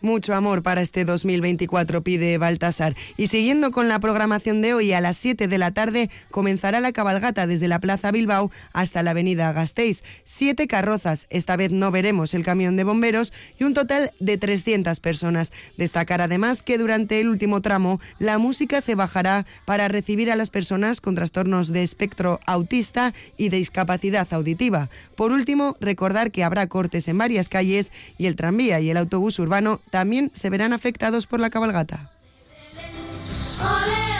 mucho 0.05 0.33
amor 0.33 0.63
para 0.63 0.81
este 0.81 1.03
2024, 1.03 2.01
pide 2.01 2.37
Baltasar. 2.37 2.95
Y 3.17 3.27
siguiendo 3.27 3.71
con 3.71 3.89
la 3.89 3.99
programación 3.99 4.61
de 4.61 4.73
hoy, 4.73 4.93
a 4.93 5.01
las 5.01 5.17
7 5.17 5.47
de 5.49 5.57
la 5.57 5.71
tarde 5.71 6.09
comenzará 6.31 6.79
la 6.79 6.93
cabalgata 6.93 7.47
desde 7.47 7.67
la 7.67 7.79
Plaza 7.79 8.11
Bilbao 8.11 8.51
hasta 8.71 9.03
la 9.03 9.11
Avenida 9.11 9.51
Gasteiz. 9.51 10.03
Siete 10.23 10.67
carrozas, 10.67 11.27
esta 11.29 11.57
vez 11.57 11.71
no 11.71 11.91
veremos 11.91 12.33
el 12.33 12.43
camión 12.43 12.77
de 12.77 12.83
bomberos, 12.83 13.33
y 13.59 13.63
un 13.65 13.73
total 13.73 14.11
de 14.19 14.37
300 14.37 14.99
personas. 14.99 15.51
Destacar 15.77 16.21
además 16.21 16.61
que 16.61 16.77
durante 16.77 17.19
el 17.19 17.27
último 17.27 17.61
tramo 17.61 17.99
la 18.19 18.37
música 18.37 18.81
se 18.81 18.95
bajará 18.95 19.45
para 19.65 19.87
recibir 19.87 20.31
a 20.31 20.35
las 20.35 20.51
personas 20.51 21.01
con 21.01 21.15
trastornos 21.15 21.69
de 21.69 21.83
espectro 21.83 22.39
autista 22.45 23.13
y 23.37 23.49
de 23.49 23.57
discapacidad 23.57 24.27
auditiva. 24.31 24.89
Por 25.15 25.31
último, 25.31 25.75
recordar 25.79 26.31
que 26.31 26.43
habrá 26.43 26.67
cortes 26.67 27.07
en 27.07 27.17
varias 27.17 27.49
calles 27.49 27.91
y 28.17 28.27
el 28.27 28.35
tranvía 28.35 28.79
y 28.79 28.89
el 28.89 28.97
autobús 28.97 29.39
urbano 29.39 29.81
también 29.95 30.29
se 30.33 30.49
verán 30.49 30.73
afectados 30.73 31.25
por 31.25 31.39
la 31.39 31.49
cabalgata. 31.49 32.11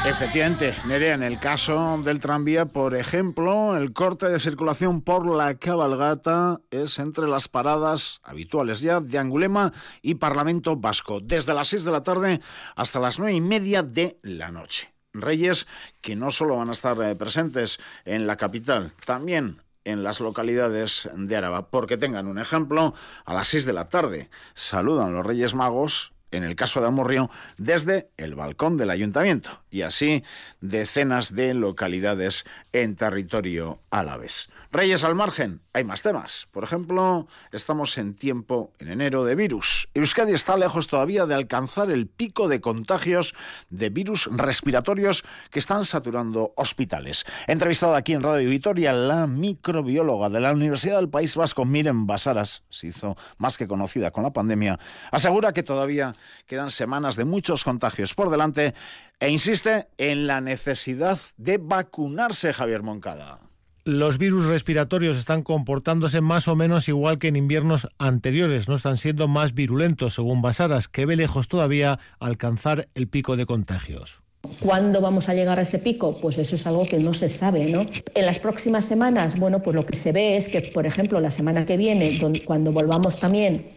Efectivamente, 0.06 0.74
Nerea, 0.88 1.16
en 1.16 1.24
el 1.24 1.38
caso 1.38 2.02
del 2.02 2.22
tranvía, 2.22 2.64
por 2.64 2.96
ejemplo, 2.96 3.76
el 3.76 3.92
corte 3.92 4.30
de 4.30 4.40
circulación 4.40 5.02
por 5.02 5.28
la 5.28 5.56
cabalgata 5.56 6.62
es 6.72 6.98
entre 6.98 7.28
las 7.28 7.50
paradas 7.50 8.22
habituales 8.24 8.80
ya 8.80 9.02
de 9.02 9.18
Angulema 9.18 9.74
y 10.02 10.16
Parlamento 10.16 10.78
Vasco, 10.78 11.20
desde 11.20 11.54
las 11.54 11.68
6 11.68 11.84
de 11.84 11.92
la 11.92 12.04
tarde 12.04 12.40
hasta 12.78 13.02
las 13.02 13.20
9 13.20 13.34
y 13.34 13.42
media 13.42 13.84
de 13.84 14.18
la 14.22 14.52
noche. 14.52 14.94
Reyes 15.12 15.68
que 16.00 16.16
no 16.16 16.32
solo 16.32 16.56
van 16.56 16.70
a 16.70 16.72
estar 16.72 16.98
eh, 17.02 17.16
presentes 17.16 17.82
en 18.06 18.28
la 18.28 18.38
capital, 18.38 18.94
también 19.06 19.65
en 19.86 20.04
las 20.04 20.20
localidades 20.20 21.10
de 21.16 21.36
Araba. 21.36 21.70
Porque 21.70 21.98
tengan 21.98 22.28
un 22.28 22.38
ejemplo, 22.38 22.94
a 23.24 23.34
las 23.34 23.48
6 23.48 23.66
de 23.66 23.74
la 23.74 23.88
tarde 23.88 24.30
saludan 24.54 25.14
los 25.14 25.26
Reyes 25.26 25.56
Magos 25.56 26.12
en 26.32 26.44
el 26.44 26.56
caso 26.56 26.82
de 26.82 26.88
Amorrio, 26.88 27.30
desde 27.58 28.10
el 28.18 28.36
balcón 28.36 28.78
del 28.78 28.90
ayuntamiento 28.90 29.62
y 29.76 29.82
así 29.82 30.24
decenas 30.62 31.36
de 31.36 31.54
localidades 31.54 32.46
en 32.72 32.96
territorio 32.96 33.82
alavés. 33.90 34.50
Reyes 34.72 35.06
al 35.06 35.16
margen, 35.16 35.62
hay 35.72 35.86
más 35.86 36.02
temas. 36.02 36.50
Por 36.52 36.66
ejemplo, 36.66 37.28
estamos 37.54 37.98
en 37.98 38.14
tiempo, 38.14 38.74
en 38.80 38.90
enero, 38.90 39.24
de 39.24 39.36
virus. 39.36 39.88
Euskadi 39.94 40.34
está 40.34 40.58
lejos 40.58 40.88
todavía 40.88 41.26
de 41.26 41.34
alcanzar 41.34 41.92
el 41.92 42.08
pico 42.08 42.50
de 42.50 42.60
contagios 42.60 43.36
de 43.70 43.90
virus 43.90 44.28
respiratorios 44.32 45.24
que 45.50 45.60
están 45.60 45.86
saturando 45.86 46.52
hospitales. 46.58 47.24
Entrevistada 47.48 47.96
aquí 47.96 48.14
en 48.14 48.24
Radio 48.24 48.50
Vitoria, 48.50 48.92
la 48.92 49.28
microbióloga 49.28 50.30
de 50.30 50.42
la 50.42 50.52
Universidad 50.52 50.98
del 50.98 51.10
País 51.10 51.38
Vasco, 51.38 51.64
Miren 51.64 52.06
Basaras, 52.06 52.64
se 52.70 52.88
hizo 52.88 53.16
más 53.38 53.58
que 53.58 53.70
conocida 53.70 54.12
con 54.12 54.24
la 54.24 54.34
pandemia, 54.34 54.78
asegura 55.10 55.54
que 55.54 55.64
todavía 55.64 56.12
quedan 56.48 56.70
semanas 56.70 57.16
de 57.16 57.24
muchos 57.24 57.64
contagios 57.64 58.14
por 58.14 58.30
delante 58.30 58.74
e 59.20 59.30
insiste 59.30 59.88
en 59.98 60.28
la 60.28 60.42
necesidad 60.42 61.20
de 61.38 61.58
vacunarse, 61.58 62.54
Javier 62.54 62.84
Moncada 62.84 63.40
los 63.86 64.18
virus 64.18 64.48
respiratorios 64.48 65.16
están 65.16 65.44
comportándose 65.44 66.20
más 66.20 66.48
o 66.48 66.56
menos 66.56 66.90
igual 66.90 67.20
que 67.20 67.28
en 67.28 67.36
inviernos 67.36 67.88
anteriores, 68.00 68.68
no 68.68 68.74
están 68.74 68.98
siendo 68.98 69.28
más 69.28 69.54
virulentos, 69.54 70.16
según 70.16 70.42
Basaras, 70.42 70.88
que 70.88 71.06
ve 71.06 71.16
lejos 71.16 71.48
todavía 71.48 72.00
alcanzar 72.20 72.88
el 72.96 73.08
pico 73.08 73.38
de 73.38 73.46
contagios. 73.46 74.24
¿Cuándo 74.60 75.02
vamos 75.02 75.30
a 75.30 75.36
llegar 75.36 75.60
a 75.60 75.62
ese 75.62 75.78
pico? 75.78 76.18
Pues 76.20 76.40
eso 76.40 76.56
es 76.56 76.66
algo 76.66 76.86
que 76.86 76.98
no 76.98 77.14
se 77.14 77.30
sabe, 77.30 77.66
¿no? 77.66 77.86
En 78.16 78.26
las 78.26 78.40
próximas 78.40 78.86
semanas, 78.86 79.38
bueno, 79.38 79.62
pues 79.62 79.76
lo 79.76 79.86
que 79.86 79.96
se 79.96 80.12
ve 80.12 80.36
es 80.36 80.50
que, 80.50 80.62
por 80.62 80.88
ejemplo, 80.88 81.20
la 81.20 81.32
semana 81.32 81.68
que 81.68 81.78
viene, 81.78 82.20
cuando 82.44 82.72
volvamos 82.72 83.20
también 83.20 83.68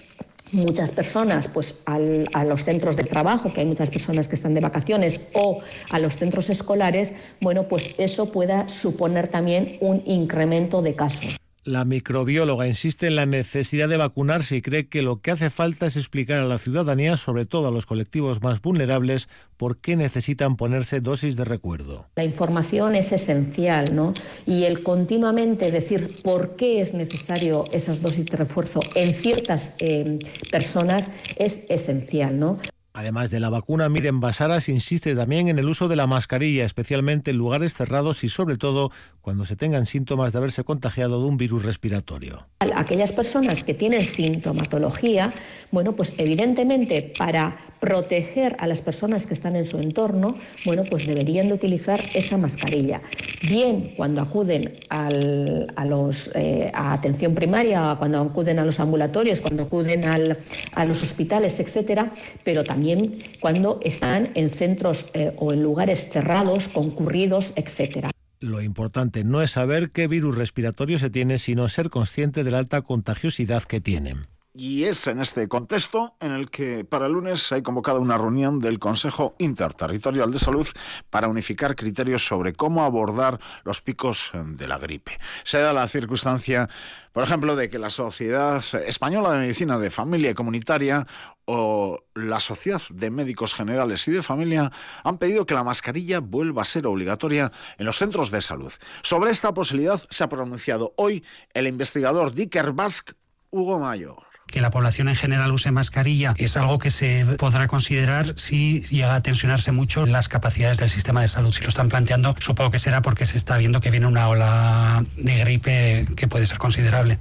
muchas 0.53 0.91
personas 0.91 1.49
pues, 1.49 1.83
a 1.87 2.45
los 2.45 2.65
centros 2.65 2.97
de 2.97 3.05
trabajo, 3.05 3.53
que 3.53 3.61
hay 3.61 3.67
muchas 3.67 3.91
personas 3.91 4.29
que 4.29 4.35
están 4.35 4.55
de 4.55 4.61
vacaciones, 4.61 5.29
o 5.33 5.61
a 5.91 5.99
los 5.99 6.17
centros 6.17 6.51
escolares, 6.51 7.13
bueno, 7.41 7.65
pues 7.65 7.95
eso 7.99 8.33
pueda 8.33 8.69
suponer 8.69 9.29
también 9.29 9.77
un 9.81 10.03
incremento 10.07 10.83
de 10.83 10.95
casos. 10.95 11.37
La 11.69 11.85
microbióloga 11.85 12.67
insiste 12.67 13.09
en 13.09 13.17
la 13.17 13.27
necesidad 13.27 13.91
de 13.91 13.99
vacunarse 13.99 14.57
y 14.57 14.63
cree 14.63 14.89
que 14.89 15.03
lo 15.03 15.21
que 15.21 15.33
hace 15.33 15.51
falta 15.51 15.85
es 15.85 15.97
explicar 15.97 16.41
a 16.41 16.47
la 16.47 16.57
ciudadanía, 16.57 17.19
sobre 17.19 17.45
todo 17.45 17.69
a 17.69 17.71
los 17.71 17.85
colectivos 17.85 18.41
más 18.43 18.63
vulnerables, 18.63 19.29
por 19.59 19.77
qué 19.77 19.95
necesitan 19.95 20.57
ponerse 20.57 21.01
dosis 21.01 21.37
de 21.37 21.45
recuerdo. 21.45 22.07
La 22.17 22.25
información 22.25 22.95
es 22.95 23.13
esencial, 23.13 23.95
¿no? 23.95 24.15
Y 24.47 24.65
el 24.65 24.83
continuamente 24.83 25.71
decir 25.71 26.23
por 26.23 26.57
qué 26.57 26.81
es 26.81 26.95
necesario 26.95 27.67
esas 27.71 28.01
dosis 28.01 28.25
de 28.25 28.39
refuerzo 28.39 28.81
en 28.95 29.13
ciertas 29.13 29.75
eh, 29.79 30.21
personas 30.51 31.11
es 31.37 31.67
esencial, 31.69 32.41
¿no? 32.41 32.59
Además 32.99 33.31
de 33.31 33.39
la 33.39 33.49
vacuna, 33.49 33.89
Miren 33.89 34.19
Basaras 34.19 34.69
insiste 34.69 35.15
también 35.15 35.47
en 35.47 35.61
el 35.61 35.69
uso 35.69 35.87
de 35.87 35.95
la 35.95 36.09
mascarilla, 36.09 36.65
especialmente 36.65 37.31
en 37.31 37.37
lugares 37.37 37.73
cerrados 37.73 38.25
y 38.25 38.29
sobre 38.29 38.57
todo 38.57 38.91
cuando 39.21 39.45
se 39.45 39.55
tengan 39.55 39.87
síntomas 39.87 40.33
de 40.33 40.39
haberse 40.39 40.65
contagiado 40.65 41.23
de 41.23 41.29
un 41.29 41.37
virus 41.37 41.63
respiratorio. 41.63 42.49
Aquellas 42.59 43.13
personas 43.13 43.63
que 43.63 43.73
tienen 43.73 44.05
sintomatología, 44.05 45.33
bueno, 45.71 45.93
pues 45.93 46.15
evidentemente 46.19 47.13
para 47.17 47.57
proteger 47.81 48.57
a 48.59 48.67
las 48.67 48.81
personas 48.81 49.27
que 49.27 49.35
están 49.35 49.57
en 49.57 49.65
su 49.65 49.79
entorno, 49.79 50.37
bueno, 50.65 50.85
pues 50.89 51.07
deberían 51.07 51.49
de 51.49 51.55
utilizar 51.55 52.01
esa 52.15 52.37
mascarilla. 52.37 53.01
Bien 53.43 53.95
cuando 53.97 54.21
acuden 54.21 54.79
eh, 54.91 56.71
a 56.75 56.93
atención 56.93 57.35
primaria, 57.35 57.97
cuando 57.99 58.21
acuden 58.21 58.59
a 58.59 58.65
los 58.65 58.81
ambulatorios, 58.81 59.41
cuando 59.41 59.65
acuden 59.65 60.05
a 60.05 60.85
los 60.85 61.03
hospitales, 61.03 61.61
etcétera, 61.61 62.13
pero 62.45 62.65
también 62.65 63.19
cuando 63.41 63.81
están 63.83 64.31
en 64.35 64.51
centros 64.51 65.11
eh, 65.15 65.33
o 65.39 65.53
en 65.53 65.63
lugares 65.63 66.11
cerrados, 66.11 66.69
concurridos, 66.69 67.53
etcétera. 67.57 68.11
Lo 68.41 68.63
importante 68.63 69.25
no 69.25 69.43
es 69.43 69.53
saber 69.53 69.91
qué 69.91 70.07
virus 70.07 70.37
respiratorio 70.37 70.99
se 70.99 71.11
tiene, 71.11 71.39
sino 71.39 71.69
ser 71.69 71.91
consciente 71.91 72.45
de 72.45 72.51
la 72.53 72.59
alta 72.59 72.83
contagiosidad 72.83 73.65
que 73.65 73.81
tienen. 73.81 74.27
Y 74.61 74.87
es 74.87 75.07
en 75.07 75.21
este 75.21 75.47
contexto 75.47 76.17
en 76.19 76.33
el 76.33 76.51
que 76.51 76.85
para 76.85 77.07
el 77.07 77.13
lunes 77.13 77.53
hay 77.53 77.63
convocado 77.63 78.01
una 78.01 78.19
reunión 78.19 78.59
del 78.59 78.81
Consejo 78.81 79.37
Interterritorial 79.39 80.33
de 80.33 80.41
Salud 80.41 80.67
para 81.11 81.29
unificar 81.29 81.77
criterios 81.77 82.27
sobre 82.27 82.53
cómo 82.53 82.83
abordar 82.83 83.39
los 83.63 83.83
picos 83.83 84.33
de 84.35 84.67
la 84.67 84.79
gripe. 84.79 85.17
Se 85.45 85.59
da 85.59 85.73
la 85.73 85.87
circunstancia, 85.87 86.69
por 87.13 87.23
ejemplo, 87.23 87.55
de 87.55 87.71
que 87.71 87.79
la 87.79 87.89
Sociedad 87.89 88.65
Española 88.85 89.31
de 89.31 89.39
Medicina 89.39 89.79
de 89.79 89.91
Familia 89.91 90.31
y 90.31 90.35
Comunitaria 90.35 91.07
o 91.45 92.01
la 92.15 92.41
Sociedad 92.41 92.83
de 92.91 93.11
Médicos 93.11 93.55
Generales 93.55 94.09
y 94.09 94.11
de 94.11 94.25
Familia 94.25 94.73
han 95.05 95.19
pedido 95.19 95.47
que 95.47 95.55
la 95.55 95.63
mascarilla 95.63 96.19
vuelva 96.19 96.63
a 96.63 96.65
ser 96.65 96.85
obligatoria 96.89 97.53
en 97.79 97.87
los 97.87 97.99
centros 97.99 98.33
de 98.33 98.41
salud. 98.41 98.73
Sobre 99.05 99.31
esta 99.31 99.55
posibilidad 99.55 100.03
se 100.11 100.25
ha 100.25 100.29
pronunciado 100.29 100.95
hoy 100.97 101.23
el 101.55 101.69
investigador 101.69 102.35
Dicker 102.35 102.73
Bask 102.73 103.13
Hugo 103.53 103.79
Mayor 103.79 104.28
que 104.49 104.61
la 104.61 104.71
población 104.71 105.09
en 105.09 105.15
general 105.15 105.53
use 105.53 105.71
mascarilla 105.71 106.35
es 106.37 106.57
algo 106.57 106.79
que 106.79 106.91
se 106.91 107.25
podrá 107.39 107.69
considerar 107.69 108.35
si 108.37 108.81
llega 108.83 109.15
a 109.15 109.21
tensionarse 109.21 109.73
mucho 109.73 110.07
las 110.07 110.29
capacidades 110.29 110.79
del 110.79 110.91
sistema 110.91 111.21
de 111.21 111.29
salud. 111.29 111.53
Si 111.53 111.63
lo 111.63 111.69
están 111.69 111.89
planteando, 111.89 112.35
supongo 112.39 112.71
que 112.71 112.79
será 112.79 113.03
porque 113.03 113.27
se 113.27 113.37
está 113.37 113.57
viendo 113.59 113.81
que 113.81 113.91
viene 113.91 114.07
una 114.07 114.29
ola 114.29 115.05
de 115.17 115.39
gripe 115.39 116.09
que 116.17 116.27
puede 116.27 116.47
ser 116.47 116.59
considerable. 116.59 117.19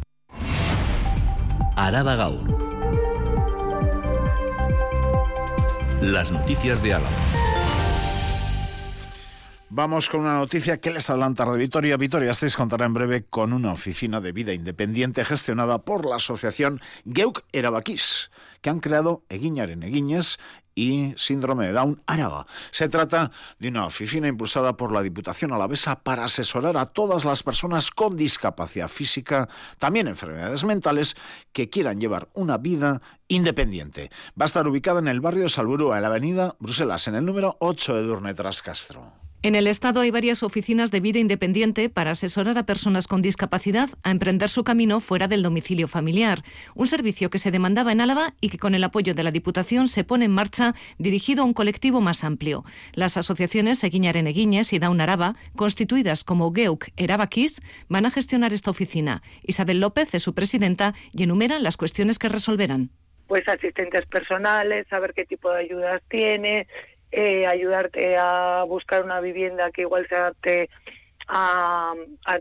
Araba 1.76 2.16
Gaur. 2.16 2.58
Las 6.02 6.32
noticias 6.32 6.82
de 6.82 6.94
Álava. 6.94 7.37
Vamos 9.78 10.10
con 10.10 10.22
una 10.22 10.34
noticia 10.34 10.78
que 10.78 10.90
les 10.90 11.08
adelanta 11.08 11.46
de 11.46 11.56
Vitoria. 11.56 11.98
Vitoria 11.98 12.32
estáis 12.32 12.56
contará 12.56 12.88
en 12.88 12.96
breve 12.96 13.26
con 13.30 13.54
una 13.54 13.74
oficina 13.74 14.20
de 14.20 14.32
vida 14.32 14.52
independiente 14.52 15.24
gestionada 15.24 15.84
por 15.84 16.08
la 16.08 16.16
asociación 16.16 16.82
Geuk 17.06 17.44
Erabaquís, 17.52 18.32
que 18.62 18.72
han 18.72 18.80
creado 18.80 19.22
Eguiñar 19.30 19.70
en 19.70 19.84
Eguiñes 19.84 20.40
y 20.74 21.14
síndrome 21.16 21.68
de 21.68 21.74
Down 21.74 22.02
Araba. 22.08 22.48
Se 22.72 22.90
trata 22.90 23.30
de 23.60 23.68
una 23.68 23.86
oficina 23.86 24.28
impulsada 24.28 24.76
por 24.76 24.92
la 24.92 25.04
Diputación 25.04 25.54
Alavesa 25.54 26.02
para 26.02 26.26
asesorar 26.26 26.76
a 26.76 26.88
todas 26.88 27.24
las 27.24 27.44
personas 27.44 27.92
con 27.92 28.18
discapacidad 28.18 28.88
física, 28.88 29.48
también 29.78 30.08
enfermedades 30.08 30.64
mentales, 30.64 31.16
que 31.54 31.70
quieran 31.70 32.00
llevar 32.00 32.30
una 32.34 32.58
vida 32.58 33.04
independiente. 33.28 34.10
Va 34.30 34.46
a 34.46 34.48
estar 34.48 34.68
ubicada 34.68 35.02
en 35.02 35.08
el 35.08 35.22
barrio 35.22 35.48
Salburúa, 35.50 35.98
en 35.98 36.02
la 36.02 36.08
avenida 36.08 36.56
Bruselas, 36.58 37.08
en 37.08 37.14
el 37.14 37.26
número 37.26 37.58
8 37.60 37.94
de 37.94 38.02
Durne 38.02 38.34
Castro. 38.34 39.27
En 39.48 39.56
el 39.56 39.68
Estado 39.68 40.02
hay 40.02 40.12
varias 40.12 40.44
oficinas 40.44 40.92
de 40.92 41.00
vida 41.00 41.20
independiente 41.20 41.88
para 41.88 42.12
asesorar 42.12 42.58
a 42.58 42.66
personas 42.66 43.08
con 43.08 43.22
discapacidad 43.22 43.88
a 44.04 44.12
emprender 44.12 44.50
su 44.50 44.66
camino 44.66 45.00
fuera 45.00 45.30
del 45.30 45.42
domicilio 45.42 45.88
familiar, 45.88 46.44
un 46.76 46.86
servicio 46.86 47.30
que 47.30 47.38
se 47.38 47.50
demandaba 47.50 47.94
en 47.94 48.02
Álava 48.02 48.34
y 48.42 48.50
que 48.50 48.58
con 48.58 48.76
el 48.76 48.84
apoyo 48.84 49.14
de 49.14 49.24
la 49.24 49.32
Diputación 49.32 49.88
se 49.88 50.04
pone 50.04 50.26
en 50.26 50.32
marcha 50.32 50.74
dirigido 50.98 51.44
a 51.44 51.46
un 51.46 51.54
colectivo 51.54 52.02
más 52.02 52.26
amplio. 52.26 52.66
Las 52.94 53.16
asociaciones 53.16 53.82
Eguiñaren 53.86 54.28
y 54.28 54.80
Daun 54.80 55.00
Araba, 55.00 55.38
constituidas 55.56 56.26
como 56.26 56.52
GEUC 56.52 56.90
Erabakis, 56.98 57.62
van 57.88 58.06
a 58.06 58.12
gestionar 58.12 58.52
esta 58.52 58.72
oficina. 58.72 59.24
Isabel 59.44 59.80
López 59.80 60.14
es 60.14 60.24
su 60.24 60.36
presidenta 60.36 60.94
y 61.14 61.24
enumera 61.24 61.58
las 61.60 61.78
cuestiones 61.78 62.20
que 62.20 62.28
resolverán 62.28 62.90
pues 63.28 63.46
asistentes 63.48 64.06
personales, 64.06 64.88
saber 64.88 65.14
qué 65.14 65.26
tipo 65.26 65.52
de 65.52 65.60
ayudas 65.60 66.02
tiene, 66.10 66.66
eh, 67.12 67.48
ayudarte 67.48 68.18
a 68.18 68.64
buscar 68.68 69.04
una 69.04 69.22
vivienda 69.22 69.72
que 69.72 69.82
igual 69.82 70.08
se 70.08 70.16
adapte 70.16 70.70
a, 71.28 71.94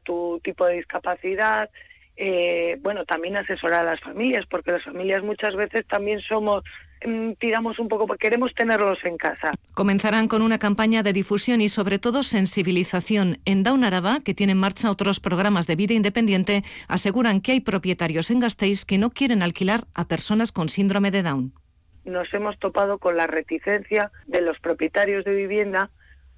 tu 0.05 0.41
tipo 0.43 0.67
de 0.67 0.75
discapacidad. 0.75 1.71
Eh, 2.17 2.79
bueno, 2.81 3.05
también 3.05 3.37
asesorar 3.37 3.87
a 3.87 3.91
las 3.91 4.01
familias, 4.01 4.47
porque 4.51 4.73
las 4.73 4.85
familias 4.85 5.23
muchas 5.23 5.55
veces 5.55 5.87
también 5.87 6.21
somos 6.23 6.65
mm, 7.05 7.33
tiramos 7.33 7.79
un 7.79 7.89
poco, 7.89 8.07
queremos 8.17 8.55
tenerlos 8.55 8.99
en 9.05 9.19
casa. 9.19 9.53
Comenzarán 9.75 10.27
con 10.27 10.41
una 10.41 10.59
campaña 10.59 11.03
de 11.03 11.13
difusión 11.13 11.61
y 11.61 11.69
sobre 11.69 11.99
todo 11.99 12.23
sensibilización. 12.23 13.39
En 13.45 13.63
Down 13.63 13.85
Araba, 13.85 14.21
que 14.21 14.35
tiene 14.35 14.53
en 14.53 14.59
marcha 14.59 14.91
otros 14.91 15.21
programas 15.21 15.67
de 15.67 15.77
vida 15.77 15.93
independiente, 15.93 16.63
aseguran 16.89 17.43
que 17.43 17.53
hay 17.53 17.61
propietarios 17.61 18.31
en 18.31 18.41
Gasteiz 18.41 18.87
que 18.87 18.99
no 18.99 19.11
quieren 19.11 19.43
alquilar 19.43 19.85
a 19.95 20.09
personas 20.09 20.53
con 20.53 20.71
síndrome 20.71 21.11
de 21.11 21.23
Down 21.23 21.66
nos 22.07 22.33
hemos 22.33 22.59
topado 22.59 22.99
con 22.99 23.17
la 23.17 23.27
reticencia 23.27 24.11
de 24.27 24.41
los 24.41 24.59
propietarios 24.61 25.25
de 25.25 25.35
vivienda 25.35 25.91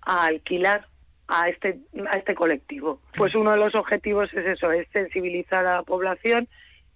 a 0.03 0.27
alquilar 0.27 0.89
a 1.29 1.49
este, 1.51 1.79
a 2.11 2.17
este 2.17 2.35
colectivo. 2.35 3.01
Pues 3.17 3.35
uno 3.35 3.53
de 3.53 3.59
los 3.59 3.75
objetivos 3.75 4.33
es 4.33 4.47
eso, 4.47 4.73
es 4.73 4.89
sensibilizar 4.93 5.67
a 5.67 5.77
la 5.77 5.83
población, 5.83 6.49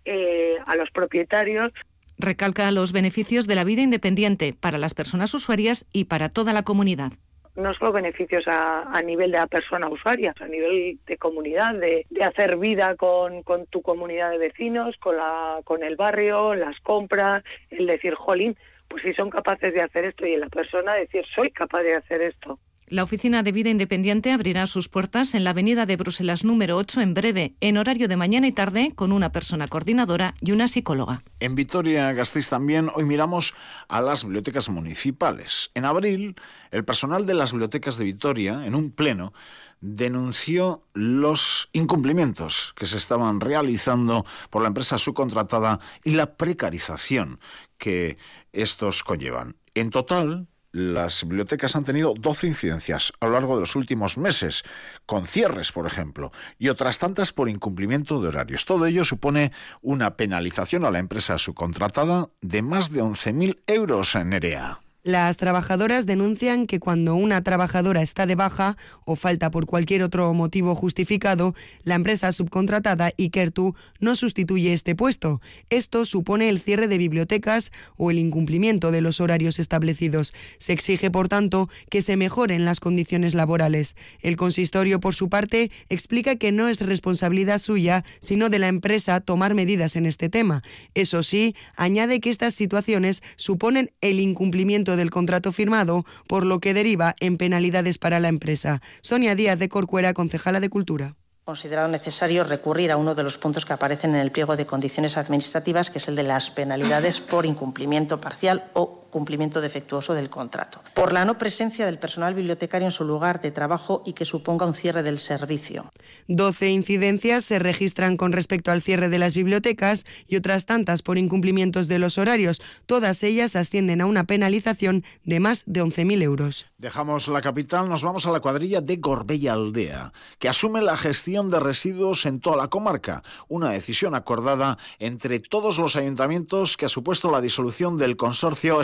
eh, 0.05 0.57
a 0.67 0.75
los 0.77 0.91
propietarios. 0.91 1.73
Recalca 2.19 2.71
los 2.71 2.93
beneficios 2.93 3.47
de 3.47 3.55
la 3.55 3.65
vida 3.65 3.83
independiente 3.83 4.55
para 4.59 4.79
las 4.79 4.95
personas 4.95 5.35
usuarias 5.35 5.87
y 5.93 6.05
para 6.05 6.29
toda 6.29 6.53
la 6.53 6.63
comunidad 6.63 7.13
no 7.55 7.75
solo 7.75 7.93
beneficios 7.93 8.45
a, 8.47 9.01
nivel 9.05 9.31
de 9.31 9.39
la 9.39 9.47
persona 9.47 9.89
usuaria, 9.89 10.35
a 10.41 10.47
nivel 10.47 10.99
de 11.07 11.19
comunidad, 11.19 11.75
de, 11.75 12.07
hacer 12.23 12.57
vida 12.57 12.97
con, 12.97 13.43
tu 13.69 13.83
comunidad 13.83 14.31
de 14.31 14.39
vecinos, 14.39 14.97
con, 14.99 15.17
la, 15.17 15.61
con 15.65 15.83
el 15.83 15.97
barrio, 15.97 16.55
las 16.55 16.79
compras, 16.81 17.45
el 17.71 17.87
decir, 17.87 18.15
jolín, 18.15 18.57
pues 18.89 19.03
si 19.03 19.13
son 19.15 19.31
capaces 19.31 19.73
de 19.75 19.83
hacer 19.83 20.05
esto 20.05 20.27
y 20.27 20.35
en 20.35 20.41
la 20.41 20.49
persona 20.49 20.95
decir, 20.95 21.25
soy 21.35 21.51
capaz 21.51 21.83
de 21.83 21.95
hacer 21.95 22.23
esto. 22.23 22.59
La 22.93 23.05
Oficina 23.05 23.43
de 23.43 23.53
Vida 23.53 23.71
Independiente 23.71 24.33
abrirá 24.33 24.67
sus 24.67 24.91
puertas 24.91 25.35
en 25.35 25.45
la 25.45 25.51
Avenida 25.51 25.87
de 25.87 25.97
Bruselas 25.97 26.45
número 26.45 26.77
8 26.77 27.01
en 27.01 27.15
breve, 27.15 27.55
en 27.63 27.79
horario 27.79 28.07
de 28.07 28.19
mañana 28.19 28.47
y 28.47 28.53
tarde, 28.53 28.93
con 28.95 29.13
una 29.13 29.33
persona 29.33 29.67
coordinadora 29.67 30.35
y 30.43 30.53
una 30.53 30.69
psicóloga. 30.69 31.23
En 31.41 31.55
Vitoria-Gasteiz 31.55 32.51
también 32.51 32.91
hoy 32.95 33.07
miramos 33.07 33.55
a 33.89 34.03
las 34.03 34.25
bibliotecas 34.25 34.69
municipales. 34.69 35.71
En 35.73 35.87
abril, 35.87 36.37
el 36.71 36.85
personal 36.85 37.25
de 37.25 37.33
las 37.33 37.53
bibliotecas 37.53 37.97
de 37.97 38.05
Vitoria, 38.05 38.67
en 38.67 38.75
un 38.75 38.91
pleno, 38.91 39.33
denunció 39.81 40.85
los 40.93 41.71
incumplimientos 41.73 42.75
que 42.77 42.85
se 42.85 42.99
estaban 42.99 43.41
realizando 43.41 44.27
por 44.51 44.61
la 44.61 44.69
empresa 44.69 44.99
subcontratada 44.99 45.81
y 46.05 46.11
la 46.11 46.35
precarización 46.35 47.41
que 47.79 48.19
estos 48.53 49.03
conllevan. 49.03 49.57
En 49.75 49.89
total, 49.89 50.47
las 50.73 51.23
bibliotecas 51.25 51.77
han 51.77 51.85
tenido 51.85 52.15
12 52.19 52.49
incidencias 52.49 53.13
a 53.21 53.27
lo 53.27 53.33
largo 53.33 53.55
de 53.55 53.61
los 53.61 53.77
últimos 53.77 54.19
meses, 54.19 54.65
con 55.07 55.27
cierres, 55.27 55.71
por 55.71 55.87
ejemplo, 55.87 56.33
y 56.59 56.69
otras 56.69 56.99
tantas 56.99 57.33
por 57.33 57.49
incumplimiento 57.49 58.21
de 58.21 58.29
horarios. 58.29 58.65
Todo 58.65 58.87
ello 58.87 59.05
supone 59.05 59.53
una 59.83 60.17
penalización 60.17 60.85
a 60.85 60.91
la 60.91 60.99
empresa 60.99 61.39
subcontratada 61.39 62.31
de 62.41 62.63
más 62.63 62.91
de 62.91 63.03
11.000 63.03 63.61
euros 63.67 64.15
en 64.15 64.31
Nerea. 64.31 64.82
Las 65.05 65.37
trabajadoras 65.37 66.07
denuncian 66.07 66.69
que 66.69 66.79
cuando 66.79 67.17
una 67.17 67.43
trabajadora 67.43 68.03
está 68.03 68.25
de 68.25 68.37
baja 68.37 68.77
o 69.05 69.17
falta 69.17 69.51
por 69.51 69.67
cualquier 69.67 70.05
otro 70.05 70.33
motivo 70.33 70.77
justificado, 70.77 71.57
la 71.83 71.97
empresa 71.97 72.31
subcontratada 72.31 73.11
Ikertu 73.17 73.75
no 73.99 74.15
sustituye 74.15 74.73
este 74.73 74.95
puesto. 74.95 75.41
Esto 75.71 76.07
supone 76.07 76.49
el 76.49 76.61
cierre 76.61 76.87
de 76.87 76.99
bibliotecas 76.99 77.73
o 77.97 78.13
el 78.13 78.19
incumplimiento 78.21 78.93
de 78.93 79.01
los 79.01 79.21
horarios 79.21 79.59
establecidos. 79.59 80.35
Se 80.59 80.73
exige, 80.73 81.11
por 81.11 81.27
tanto, 81.27 81.69
que 81.91 82.01
se 82.01 82.17
mejoren 82.17 82.65
las 82.65 82.79
condiciones 82.79 83.35
laborales. 83.35 83.97
El 84.21 84.37
consistorio, 84.37 85.01
por 85.01 85.17
su 85.17 85.29
parte, 85.29 85.73
explica 85.89 86.37
que 86.37 86.53
no 86.53 86.69
es 86.69 86.81
responsabilidad 86.81 87.59
suya, 87.59 88.05
sino 88.21 88.51
de 88.51 88.61
la 88.61 88.69
empresa 88.69 89.19
tomar 89.19 89.57
medidas 89.57 89.97
en 89.97 90.07
este 90.07 90.29
tema. 90.29 90.63
Eso 90.95 91.25
sí, 91.25 91.57
añade 91.75 92.21
que 92.21 92.31
estas 92.31 92.55
situaciones 92.55 93.21
suponen 93.35 93.91
el 94.01 94.21
incumplimiento 94.21 94.92
del 94.97 95.11
contrato 95.11 95.53
firmado, 95.53 96.05
por 96.27 96.45
lo 96.45 96.61
que 96.61 96.75
deriva 96.75 97.15
en 97.21 97.37
penalidades 97.37 97.99
para 97.99 98.21
la 98.21 98.29
empresa. 98.29 98.81
Sonia 99.01 99.35
Díaz 99.35 99.59
de 99.59 99.69
Corcuera, 99.69 100.15
concejala 100.15 100.61
de 100.61 100.71
Cultura 100.71 101.15
considerado 101.45 101.89
necesario 101.89 102.45
recurrir 102.45 102.93
a 102.93 102.97
uno 102.97 103.17
de 103.17 103.25
los 103.25 103.37
puntos 103.37 103.67
que 103.67 103.73
aparecen 103.73 104.15
en 104.15 104.21
el 104.21 104.31
pliego 104.31 104.57
de 104.57 104.65
condiciones 104.65 105.17
administrativas, 105.17 105.91
que 105.91 105.99
es 105.99 106.07
el 106.07 106.15
de 106.15 106.23
las 106.23 106.51
penalidades 106.51 107.21
por 107.21 107.47
incumplimiento 107.47 108.21
parcial 108.21 108.65
o 108.75 109.02
cumplimiento 109.13 109.61
defectuoso 109.61 110.15
del 110.15 110.31
contrato. 110.31 110.81
Por 110.95 111.13
la 111.13 111.25
no 111.25 111.39
presencia 111.39 111.87
del 111.87 111.99
personal 111.99 112.35
bibliotecario 112.35 112.87
en 112.87 112.91
su 112.91 113.05
lugar 113.05 113.41
de 113.41 113.53
trabajo 113.53 114.03
y 114.07 114.15
que 114.15 114.25
suponga 114.25 114.67
un 114.67 114.75
cierre 114.75 115.03
del 115.03 115.19
servicio. 115.19 115.91
12 116.29 116.71
incidencias 116.71 117.45
se 117.45 117.59
registran 117.59 118.17
con 118.17 118.33
respecto 118.33 118.71
al 118.73 118.81
cierre 118.81 119.11
de 119.11 119.19
las 119.19 119.35
bibliotecas 119.35 120.07
y 120.27 120.37
otras 120.37 120.67
tantas 120.67 121.03
por 121.03 121.19
incumplimientos 121.19 121.89
de 121.89 121.99
los 121.99 122.17
horarios. 122.17 122.63
Todas 122.87 123.23
ellas 123.23 123.55
ascienden 123.55 124.01
a 124.01 124.07
una 124.07 124.25
penalización 124.25 125.05
de 125.25 125.41
más 125.41 125.65
de 125.67 125.83
11.000 125.83 126.23
euros. 126.23 126.67
Dejamos 126.79 127.29
la 127.29 127.43
capital, 127.43 127.89
nos 127.89 128.03
vamos 128.03 128.27
a 128.27 128.33
la 128.33 128.41
cuadrilla 128.41 128.81
de 128.81 128.97
Gorbella 128.97 129.53
Aldea, 129.53 130.13
que 130.39 130.49
asume 130.49 130.81
la 130.81 130.97
gestión 130.97 131.51
de 131.51 131.61
residuos 131.61 132.25
en 132.25 132.41
toda 132.41 132.57
la 132.57 132.69
comarca. 132.69 133.23
Una 133.49 133.71
decisión 133.71 134.15
acordada 134.15 134.79
entre 134.99 135.39
todos 135.39 135.79
los 135.79 135.97
ayuntamientos 135.97 136.77
que 136.77 136.87
ha 136.87 136.89
supuesto 136.89 137.31
la 137.31 137.43
disolución 137.43 137.99
del 137.99 138.17
consorcio 138.17 138.81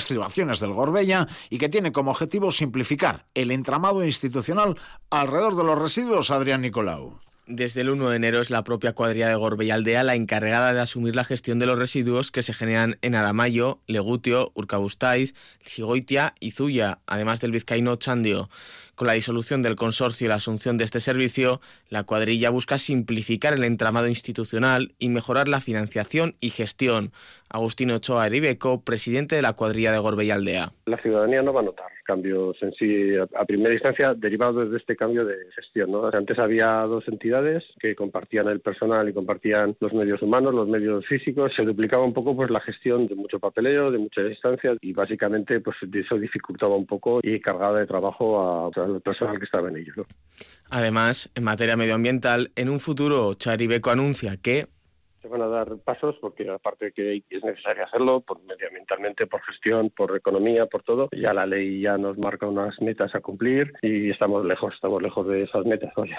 del 0.60 0.72
Gorbella 0.72 1.26
y 1.50 1.58
que 1.58 1.68
tiene 1.68 1.92
como 1.92 2.10
objetivo 2.10 2.50
simplificar 2.50 3.26
el 3.34 3.50
entramado 3.50 4.04
institucional 4.04 4.76
alrededor 5.10 5.56
de 5.56 5.64
los 5.64 5.78
residuos, 5.78 6.30
Adrián 6.30 6.62
Nicolau. 6.62 7.18
Desde 7.46 7.80
el 7.80 7.88
1 7.88 8.10
de 8.10 8.16
enero 8.16 8.42
es 8.42 8.50
la 8.50 8.62
propia 8.62 8.92
cuadrilla 8.92 9.28
de 9.28 9.34
Gorbella 9.34 9.74
Aldea 9.74 10.02
la 10.02 10.14
encargada 10.14 10.74
de 10.74 10.80
asumir 10.80 11.16
la 11.16 11.24
gestión 11.24 11.58
de 11.58 11.64
los 11.64 11.78
residuos 11.78 12.30
que 12.30 12.42
se 12.42 12.52
generan 12.52 12.98
en 13.00 13.14
Aramayo, 13.14 13.80
Legutio, 13.86 14.52
Urcabustaiz, 14.54 15.34
Cigoitia 15.64 16.34
y 16.40 16.50
Zuya, 16.50 16.98
además 17.06 17.40
del 17.40 17.52
vizcaíno 17.52 17.96
Chandio. 17.96 18.50
Con 18.98 19.06
la 19.06 19.12
disolución 19.12 19.62
del 19.62 19.76
consorcio 19.76 20.24
y 20.24 20.28
la 20.28 20.34
asunción 20.34 20.76
de 20.76 20.82
este 20.82 20.98
servicio, 20.98 21.60
la 21.88 22.02
cuadrilla 22.02 22.50
busca 22.50 22.78
simplificar 22.78 23.54
el 23.54 23.62
entramado 23.62 24.08
institucional 24.08 24.90
y 24.98 25.08
mejorar 25.08 25.46
la 25.46 25.60
financiación 25.60 26.34
y 26.40 26.50
gestión. 26.50 27.12
Agustín 27.48 27.92
Ochoa 27.92 28.26
Eribeco, 28.26 28.82
presidente 28.82 29.36
de 29.36 29.42
la 29.42 29.52
cuadrilla 29.52 29.92
de 29.92 30.00
Gorbella 30.00 30.34
Aldea. 30.34 30.72
La 30.86 31.00
ciudadanía 31.00 31.42
no 31.42 31.52
va 31.52 31.60
a 31.60 31.62
notar 31.62 31.86
cambios 32.08 32.56
en 32.62 32.72
sí 32.72 33.14
a, 33.16 33.44
primera 33.44 33.74
instancia 33.74 34.14
derivados 34.14 34.70
de 34.70 34.78
este 34.78 34.96
cambio 34.96 35.26
de 35.26 35.36
gestión. 35.54 35.90
Antes 36.10 36.38
había 36.38 36.80
dos 36.82 37.06
entidades 37.06 37.64
que 37.78 37.94
compartían 37.94 38.48
el 38.48 38.60
personal 38.60 39.06
y 39.10 39.12
compartían 39.12 39.76
los 39.78 39.92
medios 39.92 40.22
humanos, 40.22 40.54
los 40.54 40.66
medios 40.66 41.06
físicos. 41.06 41.52
Se 41.54 41.64
duplicaba 41.64 42.04
un 42.04 42.14
poco 42.14 42.34
pues 42.34 42.50
la 42.50 42.60
gestión 42.60 43.06
de 43.08 43.14
mucho 43.14 43.38
papeleo, 43.38 43.90
de 43.90 43.98
muchas 43.98 44.26
instancias 44.26 44.78
y 44.80 44.94
básicamente 44.94 45.60
pues 45.60 45.76
eso 45.92 46.16
dificultaba 46.16 46.74
un 46.76 46.86
poco 46.86 47.20
y 47.22 47.40
cargaba 47.40 47.80
de 47.80 47.86
trabajo 47.86 48.70
al 48.94 49.00
personal 49.00 49.38
que 49.38 49.44
estaba 49.44 49.68
en 49.68 49.76
ellos. 49.76 49.94
Además, 50.70 51.30
en 51.34 51.44
materia 51.44 51.76
medioambiental, 51.76 52.52
en 52.56 52.68
un 52.68 52.80
futuro 52.80 53.34
Charibeco 53.34 53.90
anuncia 53.90 54.36
que 54.36 54.68
se 55.20 55.28
van 55.28 55.42
a 55.42 55.48
dar 55.48 55.76
pasos 55.78 56.16
porque 56.20 56.48
aparte 56.48 56.92
que 56.92 57.22
es 57.28 57.44
necesario 57.44 57.84
hacerlo 57.84 58.20
por 58.20 58.40
medioambientalmente, 58.44 59.26
por 59.26 59.42
gestión, 59.42 59.90
por 59.90 60.16
economía, 60.16 60.66
por 60.66 60.82
todo, 60.82 61.08
ya 61.12 61.34
la 61.34 61.46
ley 61.46 61.80
ya 61.80 61.98
nos 61.98 62.16
marca 62.18 62.46
unas 62.46 62.80
metas 62.80 63.14
a 63.14 63.20
cumplir 63.20 63.72
y 63.82 64.10
estamos 64.10 64.44
lejos, 64.44 64.74
estamos 64.74 65.02
lejos 65.02 65.26
de 65.26 65.42
esas 65.42 65.64
metas 65.64 65.92
hoy. 65.96 66.10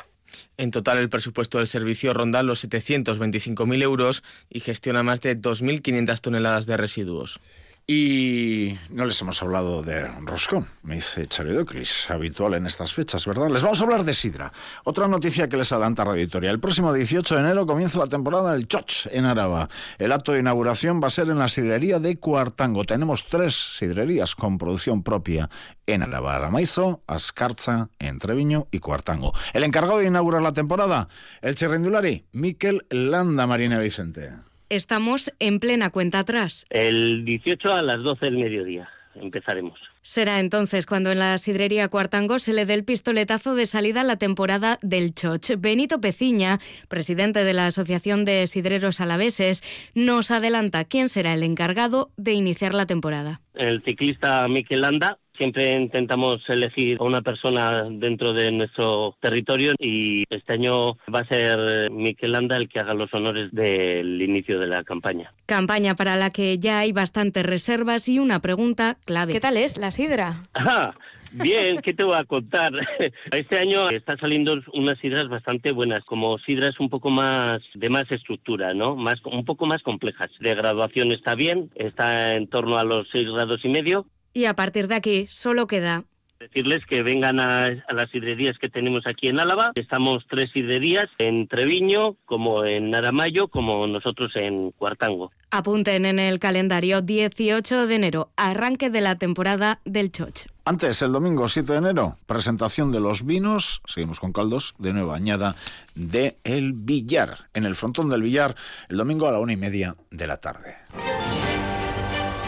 En 0.57 0.71
total 0.71 0.97
el 0.97 1.09
presupuesto 1.09 1.59
del 1.59 1.67
servicio 1.67 2.13
ronda 2.13 2.43
los 2.43 2.67
725.000 2.67 3.81
euros 3.81 4.23
y 4.49 4.59
gestiona 4.59 5.01
más 5.01 5.21
de 5.21 5.39
2.500 5.39 6.21
toneladas 6.21 6.65
de 6.65 6.77
residuos. 6.77 7.39
Y 7.87 8.75
no 8.99 9.05
les 9.05 9.21
hemos 9.21 9.41
hablado 9.41 9.81
de 9.81 10.05
roscón, 10.25 10.67
me 10.83 10.95
dice 10.95 11.25
Charidoclis, 11.25 12.09
habitual 12.09 12.55
en 12.55 12.67
estas 12.67 12.93
fechas, 12.93 13.25
¿verdad? 13.25 13.49
Les 13.49 13.61
vamos 13.61 13.79
a 13.79 13.85
hablar 13.85 14.03
de 14.03 14.13
sidra. 14.13 14.51
Otra 14.83 15.07
noticia 15.07 15.47
que 15.47 15.55
les 15.55 15.71
adelanta 15.71 16.03
Radio 16.03 16.19
Victoria. 16.19 16.51
El 16.51 16.59
próximo 16.59 16.91
18 16.91 17.33
de 17.33 17.39
enero 17.39 17.65
comienza 17.65 17.97
la 17.97 18.07
temporada 18.07 18.51
del 18.51 18.67
Choch 18.67 19.07
en 19.09 19.23
Araba. 19.23 19.69
El 19.99 20.11
acto 20.11 20.33
de 20.33 20.41
inauguración 20.41 21.01
va 21.01 21.07
a 21.07 21.11
ser 21.11 21.29
en 21.29 21.39
la 21.39 21.47
sidrería 21.47 21.99
de 21.99 22.19
Cuartango. 22.19 22.83
Tenemos 22.83 23.25
tres 23.29 23.77
sidrerías 23.77 24.35
con 24.35 24.57
producción 24.57 25.01
propia 25.01 25.49
en 25.87 26.03
Araba. 26.03 26.35
Aramaizo, 26.35 27.01
Ascarza, 27.07 27.91
Entreviño 27.99 28.67
y 28.69 28.79
Cuartango. 28.79 29.31
El 29.53 29.63
encargado 29.63 29.99
de 29.99 30.07
inaugurar 30.07 30.41
la 30.41 30.51
temporada, 30.51 31.07
el 31.41 31.55
Cherrendulari, 31.55 32.25
Miquel 32.33 32.85
Landa 32.89 33.47
Marina 33.47 33.79
Vicente. 33.79 34.48
Estamos 34.69 35.33
en 35.39 35.59
plena 35.59 35.89
cuenta 35.89 36.19
atrás. 36.19 36.65
El 36.69 37.25
18 37.25 37.73
a 37.73 37.81
las 37.81 38.03
12 38.03 38.25
del 38.25 38.37
mediodía 38.37 38.89
empezaremos. 39.15 39.79
Será 40.01 40.39
entonces 40.39 40.85
cuando 40.85 41.11
en 41.11 41.19
la 41.19 41.37
sidrería 41.37 41.89
Cuartango 41.89 42.39
se 42.39 42.53
le 42.53 42.65
dé 42.65 42.75
el 42.75 42.83
pistoletazo 42.85 43.55
de 43.55 43.65
salida 43.65 44.01
a 44.01 44.03
la 44.03 44.17
temporada 44.17 44.77
del 44.81 45.13
Choch. 45.13 45.51
Benito 45.57 45.99
Peciña, 45.99 46.59
presidente 46.87 47.43
de 47.43 47.53
la 47.53 47.67
Asociación 47.67 48.25
de 48.25 48.47
Sidreros 48.47 49.01
Alaveses, 49.01 49.63
nos 49.95 50.31
adelanta 50.31 50.85
quién 50.85 51.09
será 51.09 51.33
el 51.33 51.43
encargado 51.43 52.11
de 52.15 52.33
iniciar 52.33 52.73
la 52.73 52.85
temporada. 52.85 53.41
El 53.55 53.83
ciclista 53.83 54.47
Miquel 54.47 54.81
Landa 54.81 55.19
Siempre 55.39 55.71
intentamos 55.71 56.41
elegir 56.49 56.97
a 56.99 57.05
una 57.05 57.21
persona 57.21 57.85
dentro 57.89 58.33
de 58.33 58.51
nuestro 58.51 59.15
territorio 59.21 59.71
y 59.79 60.25
este 60.29 60.51
año 60.51 60.97
va 61.15 61.21
a 61.21 61.27
ser 61.27 61.89
Miquel 61.89 62.33
Landa 62.33 62.57
el 62.57 62.67
que 62.67 62.81
haga 62.81 62.93
los 62.93 63.13
honores 63.13 63.49
del 63.53 64.21
inicio 64.21 64.59
de 64.59 64.67
la 64.67 64.83
campaña. 64.83 65.31
Campaña 65.45 65.95
para 65.95 66.17
la 66.17 66.31
que 66.31 66.57
ya 66.57 66.79
hay 66.79 66.91
bastantes 66.91 67.45
reservas 67.45 68.09
y 68.09 68.19
una 68.19 68.41
pregunta 68.41 68.97
clave. 69.05 69.31
¿Qué 69.31 69.39
tal 69.39 69.55
es 69.55 69.77
la 69.77 69.91
sidra? 69.91 70.43
Ah, 70.55 70.93
Bien, 71.31 71.77
¿qué 71.81 71.93
te 71.93 72.03
voy 72.03 72.17
a 72.17 72.25
contar? 72.25 72.73
Este 73.31 73.59
año 73.59 73.89
está 73.91 74.17
saliendo 74.17 74.59
unas 74.73 74.97
sidras 74.97 75.29
bastante 75.29 75.71
buenas, 75.71 76.03
como 76.03 76.37
sidras 76.39 76.79
un 76.79 76.89
poco 76.89 77.11
más 77.11 77.61
de 77.75 77.89
más 77.89 78.11
estructura, 78.11 78.73
¿no? 78.73 78.95
Más, 78.95 79.23
un 79.23 79.45
poco 79.45 79.67
más 79.67 79.83
complejas. 79.83 80.31
De 80.39 80.55
graduación 80.55 81.11
está 81.11 81.35
bien, 81.35 81.69
está 81.75 82.31
en 82.31 82.47
torno 82.47 82.77
a 82.77 82.83
los 82.83 83.07
seis 83.11 83.29
grados 83.31 83.63
y 83.63 83.69
medio 83.69 84.07
y 84.33 84.45
a 84.45 84.55
partir 84.55 84.87
de 84.87 84.95
aquí 84.95 85.27
solo 85.27 85.67
queda 85.67 86.05
decirles 86.39 86.85
que 86.85 87.03
vengan 87.03 87.39
a, 87.39 87.69
las 87.89 88.09
sidrerías 88.11 88.57
que 88.57 88.69
tenemos 88.69 89.05
aquí 89.05 89.27
en 89.27 89.39
Álava. 89.39 89.71
Estamos 89.75 90.25
tres 90.29 90.49
sidrerías, 90.51 91.09
en 91.17 91.47
Treviño, 91.47 92.15
como 92.25 92.63
en 92.63 92.91
Naramayo, 92.91 93.49
como 93.49 93.85
nosotros 93.87 94.31
en 94.35 94.71
Cuartango. 94.71 95.31
Apunten 95.51 96.05
en 96.05 96.17
el 96.17 96.39
calendario 96.39 97.01
18 97.01 97.87
de 97.87 97.95
enero, 97.95 98.29
arranque 98.37 98.89
de 98.89 99.01
la 99.01 99.17
temporada 99.17 99.81
del 99.83 100.11
Choch. 100.11 100.45
Antes, 100.63 101.01
el 101.01 101.11
domingo 101.11 101.47
7 101.47 101.73
de 101.73 101.79
enero, 101.79 102.15
presentación 102.25 102.91
de 102.91 102.99
los 102.99 103.25
vinos, 103.25 103.81
seguimos 103.85 104.19
con 104.19 104.31
caldos, 104.31 104.75
de 104.77 104.93
Nueva 104.93 105.15
Añada 105.15 105.55
de 105.95 106.37
El 106.43 106.73
Villar, 106.73 107.49
en 107.53 107.65
el 107.65 107.75
frontón 107.75 108.09
del 108.09 108.21
Villar, 108.21 108.55
el 108.87 108.97
domingo 108.97 109.27
a 109.27 109.31
la 109.31 109.39
una 109.39 109.53
y 109.53 109.57
media 109.57 109.95
de 110.11 110.27
la 110.27 110.37
tarde. 110.37 110.75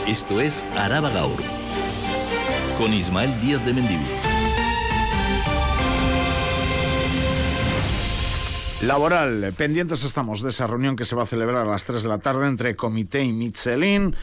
Esto 0.07 0.41
es 0.41 0.65
Araba 0.75 1.11
Gaur 1.11 1.37
con 2.79 2.91
Ismael 2.91 3.29
Díaz 3.39 3.63
de 3.63 3.73
Mendivil. 3.73 4.07
Laboral, 8.81 9.53
pendientes 9.55 10.03
estamos 10.03 10.41
de 10.41 10.49
esa 10.49 10.65
reunión 10.65 10.95
que 10.95 11.05
se 11.05 11.15
va 11.15 11.23
a 11.23 11.27
celebrar 11.27 11.67
a 11.67 11.69
las 11.69 11.85
3 11.85 12.01
de 12.01 12.09
la 12.09 12.17
tarde 12.17 12.47
entre 12.47 12.75
Comité 12.75 13.21
y 13.21 13.31
Michelin. 13.31 14.15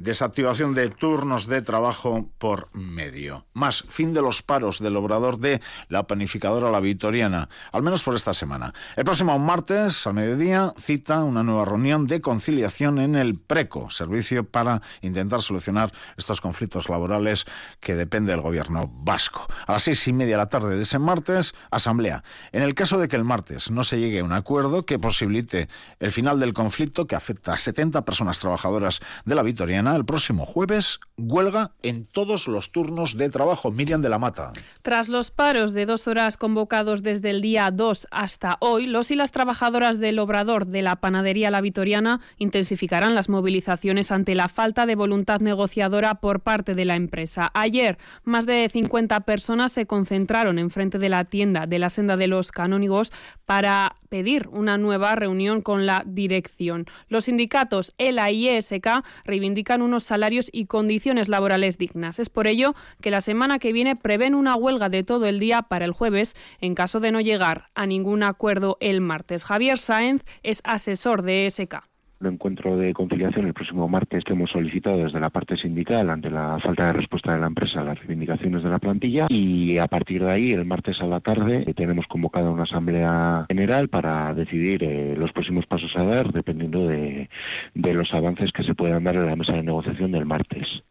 Desactivación 0.00 0.72
de 0.72 0.88
turnos 0.88 1.46
de 1.46 1.60
trabajo 1.60 2.30
por 2.38 2.74
medio. 2.74 3.44
Más 3.52 3.82
fin 3.86 4.14
de 4.14 4.22
los 4.22 4.42
paros 4.42 4.78
del 4.78 4.96
obrador 4.96 5.38
de 5.38 5.60
la 5.90 6.06
panificadora 6.06 6.70
La 6.70 6.80
Vitoriana, 6.80 7.50
al 7.70 7.82
menos 7.82 8.02
por 8.02 8.14
esta 8.14 8.32
semana. 8.32 8.72
El 8.96 9.04
próximo 9.04 9.38
martes, 9.38 10.06
al 10.06 10.14
mediodía, 10.14 10.72
cita 10.78 11.22
una 11.22 11.42
nueva 11.42 11.66
reunión 11.66 12.06
de 12.06 12.22
conciliación 12.22 12.98
en 12.98 13.14
el 13.14 13.38
PRECO, 13.38 13.90
servicio 13.90 14.48
para 14.48 14.80
intentar 15.02 15.42
solucionar 15.42 15.92
estos 16.16 16.40
conflictos 16.40 16.88
laborales 16.88 17.44
que 17.78 17.94
depende 17.94 18.32
del 18.32 18.40
gobierno 18.40 18.90
vasco. 18.90 19.48
A 19.66 19.72
las 19.72 19.82
seis 19.82 20.08
y 20.08 20.14
media 20.14 20.36
de 20.36 20.38
la 20.38 20.48
tarde 20.48 20.76
de 20.76 20.82
ese 20.82 20.98
martes, 20.98 21.54
asamblea. 21.70 22.24
En 22.52 22.62
el 22.62 22.74
caso 22.74 22.96
de 22.96 23.08
que 23.08 23.16
el 23.16 23.24
martes 23.24 23.70
no 23.70 23.84
se 23.84 24.00
llegue 24.00 24.20
a 24.20 24.24
un 24.24 24.32
acuerdo 24.32 24.86
que 24.86 24.98
posibilite 24.98 25.68
el 25.98 26.10
final 26.10 26.40
del 26.40 26.54
conflicto 26.54 27.06
que 27.06 27.16
afecta 27.16 27.52
a 27.52 27.58
70 27.58 28.02
personas 28.06 28.40
trabajadoras 28.40 29.00
de 29.26 29.34
La 29.34 29.42
Vitoriana, 29.42 29.89
el 29.96 30.04
próximo 30.04 30.46
jueves, 30.46 31.00
huelga 31.16 31.72
en 31.82 32.06
todos 32.06 32.48
los 32.48 32.72
turnos 32.72 33.16
de 33.16 33.30
trabajo. 33.30 33.70
Miriam 33.70 34.02
de 34.02 34.08
la 34.08 34.18
Mata. 34.18 34.52
Tras 34.82 35.08
los 35.08 35.30
paros 35.30 35.72
de 35.72 35.86
dos 35.86 36.08
horas 36.08 36.36
convocados 36.36 37.02
desde 37.02 37.30
el 37.30 37.42
día 37.42 37.70
2 37.70 38.08
hasta 38.10 38.56
hoy, 38.60 38.86
los 38.86 39.10
y 39.10 39.16
las 39.16 39.32
trabajadoras 39.32 39.98
del 39.98 40.18
obrador 40.18 40.66
de 40.66 40.82
la 40.82 40.96
panadería 40.96 41.50
La 41.50 41.60
Vitoriana 41.60 42.20
intensificarán 42.38 43.14
las 43.14 43.28
movilizaciones 43.28 44.10
ante 44.10 44.34
la 44.34 44.48
falta 44.48 44.86
de 44.86 44.94
voluntad 44.94 45.40
negociadora 45.40 46.16
por 46.16 46.40
parte 46.40 46.74
de 46.74 46.84
la 46.84 46.96
empresa. 46.96 47.50
Ayer, 47.54 47.98
más 48.24 48.46
de 48.46 48.68
50 48.68 49.20
personas 49.20 49.72
se 49.72 49.86
concentraron 49.86 50.58
enfrente 50.58 50.98
de 50.98 51.08
la 51.08 51.24
tienda 51.24 51.66
de 51.66 51.78
la 51.78 51.90
senda 51.90 52.16
de 52.16 52.26
los 52.26 52.52
canónigos 52.52 53.12
para 53.46 53.94
pedir 54.08 54.48
una 54.48 54.78
nueva 54.78 55.14
reunión 55.14 55.62
con 55.62 55.86
la 55.86 56.02
dirección. 56.06 56.86
Los 57.08 57.24
sindicatos 57.24 57.94
ELA 57.98 58.30
y 58.30 58.48
ESK 58.48 59.04
reivindican 59.24 59.79
unos 59.82 60.04
salarios 60.04 60.48
y 60.52 60.66
condiciones 60.66 61.28
laborales 61.28 61.78
dignas. 61.78 62.18
Es 62.18 62.28
por 62.28 62.46
ello 62.46 62.74
que 63.00 63.10
la 63.10 63.20
semana 63.20 63.58
que 63.58 63.72
viene 63.72 63.96
prevén 63.96 64.34
una 64.34 64.56
huelga 64.56 64.88
de 64.88 65.02
todo 65.02 65.26
el 65.26 65.40
día 65.40 65.62
para 65.62 65.84
el 65.84 65.92
jueves 65.92 66.34
en 66.60 66.74
caso 66.74 67.00
de 67.00 67.12
no 67.12 67.20
llegar 67.20 67.70
a 67.74 67.86
ningún 67.86 68.22
acuerdo 68.22 68.76
el 68.80 69.00
martes. 69.00 69.44
Javier 69.44 69.78
Sáenz 69.78 70.22
es 70.42 70.60
asesor 70.64 71.22
de 71.22 71.46
ESK 71.46 71.89
un 72.20 72.34
encuentro 72.34 72.76
de 72.76 72.92
conciliación 72.92 73.46
el 73.46 73.54
próximo 73.54 73.88
martes 73.88 74.24
que 74.24 74.34
hemos 74.34 74.50
solicitado 74.50 74.98
desde 74.98 75.20
la 75.20 75.30
parte 75.30 75.56
sindical 75.56 76.10
ante 76.10 76.30
la 76.30 76.58
falta 76.58 76.86
de 76.86 76.92
respuesta 76.92 77.32
de 77.32 77.40
la 77.40 77.46
empresa 77.46 77.80
a 77.80 77.84
las 77.84 77.98
reivindicaciones 77.98 78.62
de 78.62 78.68
la 78.68 78.78
plantilla 78.78 79.26
y 79.28 79.78
a 79.78 79.86
partir 79.86 80.24
de 80.24 80.30
ahí 80.30 80.50
el 80.50 80.66
martes 80.66 81.00
a 81.00 81.06
la 81.06 81.20
tarde 81.20 81.64
eh, 81.66 81.74
tenemos 81.74 82.06
convocada 82.06 82.50
una 82.50 82.64
asamblea 82.64 83.46
general 83.48 83.88
para 83.88 84.34
decidir 84.34 84.84
eh, 84.84 85.14
los 85.16 85.32
próximos 85.32 85.66
pasos 85.66 85.92
a 85.96 86.04
dar 86.04 86.32
dependiendo 86.32 86.86
de, 86.86 87.30
de 87.74 87.94
los 87.94 88.12
avances 88.12 88.52
que 88.52 88.64
se 88.64 88.74
puedan 88.74 89.04
dar 89.04 89.16
en 89.16 89.26
la 89.26 89.36
mesa 89.36 89.52
de 89.52 89.62
negociación 89.62 90.12
del 90.12 90.26
martes. 90.26 90.82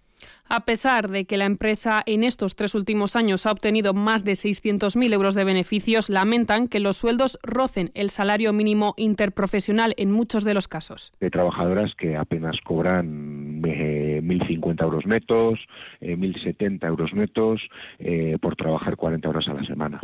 A 0.52 0.62
pesar 0.62 1.10
de 1.10 1.26
que 1.26 1.38
la 1.38 1.46
empresa 1.46 2.02
en 2.08 2.24
estos 2.24 2.56
tres 2.56 2.74
últimos 2.74 3.16
años 3.16 3.46
ha 3.46 3.52
obtenido 3.52 3.94
más 3.94 4.24
de 4.24 4.32
600.000 4.32 5.14
euros 5.14 5.36
de 5.36 5.44
beneficios, 5.44 6.10
lamentan 6.10 6.68
que 6.68 6.80
los 6.80 6.98
sueldos 6.98 7.38
rocen 7.44 7.92
el 7.94 8.10
salario 8.10 8.52
mínimo 8.52 8.96
interprofesional 8.98 9.94
en 9.98 10.10
muchos 10.12 10.44
de 10.44 10.56
los 10.56 10.68
casos. 10.68 11.14
De 11.20 11.30
trabajadoras 11.30 11.94
que 11.94 12.18
apenas 12.18 12.60
cobran 12.62 13.62
1.050 13.62 14.82
eh, 14.82 14.84
euros 14.84 15.06
netos, 15.06 15.60
1.070 16.02 16.84
eh, 16.84 16.88
euros 16.88 17.14
netos 17.14 17.62
eh, 18.00 18.38
por 18.42 18.56
trabajar 18.56 18.96
40 18.96 19.30
horas 19.30 19.48
a 19.50 19.54
la 19.54 19.64
semana. 19.66 20.02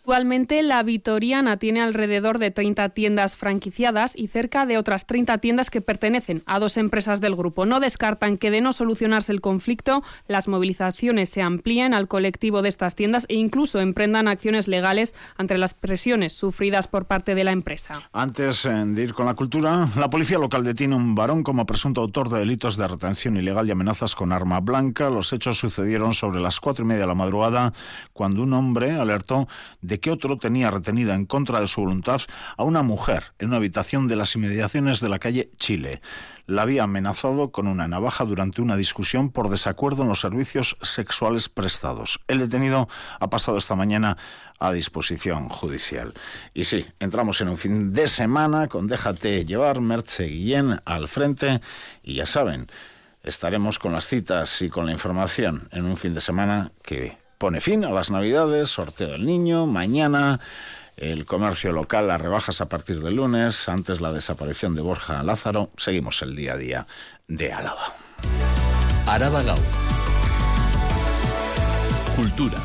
Actualmente 0.00 0.62
la 0.62 0.82
Vitoriana 0.82 1.58
tiene 1.58 1.82
alrededor 1.82 2.38
de 2.38 2.50
30 2.50 2.88
tiendas 2.88 3.36
franquiciadas 3.36 4.16
y 4.16 4.28
cerca 4.28 4.64
de 4.64 4.78
otras 4.78 5.06
30 5.06 5.36
tiendas 5.38 5.68
que 5.68 5.82
pertenecen 5.82 6.42
a 6.46 6.58
dos 6.58 6.78
empresas 6.78 7.20
del 7.20 7.36
grupo. 7.36 7.66
No 7.66 7.80
descartan 7.80 8.38
que 8.38 8.50
de 8.50 8.62
no 8.62 8.72
solucionarse 8.72 9.30
el 9.30 9.42
conflicto, 9.42 10.02
las 10.26 10.48
movilizaciones 10.48 11.28
se 11.28 11.42
amplíen 11.42 11.92
al 11.92 12.08
colectivo 12.08 12.62
de 12.62 12.70
estas 12.70 12.94
tiendas 12.94 13.26
e 13.28 13.34
incluso 13.34 13.78
emprendan 13.78 14.26
acciones 14.26 14.68
legales 14.68 15.14
ante 15.36 15.58
las 15.58 15.74
presiones 15.74 16.32
sufridas 16.32 16.88
por 16.88 17.04
parte 17.04 17.34
de 17.34 17.44
la 17.44 17.52
empresa. 17.52 18.00
Antes 18.14 18.64
eh, 18.64 18.70
de 18.70 19.02
ir 19.02 19.12
con 19.12 19.26
la 19.26 19.34
cultura, 19.34 19.86
la 19.96 20.08
policía 20.08 20.38
local 20.38 20.64
detiene 20.64 20.96
un 20.96 21.14
varón 21.14 21.42
como 21.42 21.66
presunto 21.66 22.00
autor 22.00 22.30
de 22.30 22.38
delitos 22.38 22.78
de 22.78 22.88
retención 22.88 23.36
ilegal 23.36 23.68
y 23.68 23.72
amenazas 23.72 24.14
con 24.14 24.32
arma 24.32 24.60
blanca. 24.60 25.10
Los 25.10 25.34
hechos 25.34 25.58
sucedieron 25.58 26.14
sobre 26.14 26.40
las 26.40 26.58
cuatro 26.58 26.86
y 26.86 26.88
media 26.88 27.02
de 27.02 27.08
la 27.08 27.14
madrugada 27.14 27.74
cuando 28.14 28.42
un 28.42 28.54
hombre 28.54 28.92
alertó 28.92 29.46
que 29.98 30.10
otro 30.10 30.38
tenía 30.38 30.70
retenida 30.70 31.14
en 31.14 31.26
contra 31.26 31.60
de 31.60 31.66
su 31.66 31.80
voluntad 31.80 32.20
a 32.56 32.62
una 32.62 32.82
mujer 32.82 33.32
en 33.38 33.48
una 33.48 33.56
habitación 33.56 34.06
de 34.06 34.16
las 34.16 34.36
inmediaciones 34.36 35.00
de 35.00 35.08
la 35.08 35.18
calle 35.18 35.50
Chile. 35.56 36.00
La 36.46 36.62
había 36.62 36.84
amenazado 36.84 37.50
con 37.50 37.66
una 37.66 37.88
navaja 37.88 38.24
durante 38.24 38.60
una 38.60 38.76
discusión 38.76 39.30
por 39.30 39.48
desacuerdo 39.48 40.02
en 40.02 40.08
los 40.08 40.20
servicios 40.20 40.76
sexuales 40.82 41.48
prestados. 41.48 42.20
El 42.28 42.38
detenido 42.38 42.88
ha 43.18 43.30
pasado 43.30 43.56
esta 43.56 43.74
mañana 43.74 44.16
a 44.60 44.72
disposición 44.72 45.48
judicial. 45.48 46.12
Y 46.54 46.64
sí, 46.64 46.86
entramos 47.00 47.40
en 47.40 47.48
un 47.48 47.56
fin 47.56 47.92
de 47.92 48.06
semana 48.06 48.68
con 48.68 48.86
Déjate 48.86 49.44
llevar, 49.44 49.80
Merche 49.80 50.24
Guillén 50.26 50.80
al 50.84 51.08
frente 51.08 51.60
y 52.02 52.14
ya 52.14 52.26
saben, 52.26 52.66
estaremos 53.22 53.78
con 53.78 53.92
las 53.92 54.06
citas 54.06 54.60
y 54.62 54.68
con 54.68 54.86
la 54.86 54.92
información 54.92 55.68
en 55.72 55.84
un 55.86 55.96
fin 55.96 56.14
de 56.14 56.20
semana 56.20 56.72
que 56.82 57.19
pone 57.40 57.62
fin 57.62 57.86
a 57.86 57.90
las 57.90 58.10
Navidades, 58.10 58.68
sorteo 58.68 59.12
del 59.12 59.24
niño, 59.24 59.64
mañana 59.64 60.40
el 60.98 61.24
comercio 61.24 61.72
local, 61.72 62.06
las 62.06 62.20
rebajas 62.20 62.60
a 62.60 62.68
partir 62.68 63.00
del 63.00 63.16
lunes, 63.16 63.66
antes 63.66 64.02
la 64.02 64.12
desaparición 64.12 64.74
de 64.74 64.82
Borja 64.82 65.22
Lázaro, 65.22 65.70
seguimos 65.78 66.20
el 66.20 66.36
día 66.36 66.52
a 66.52 66.56
día 66.58 66.86
de 67.28 67.50
Álava. 67.50 67.94
Araba. 69.06 69.42
Cultura. 72.14 72.58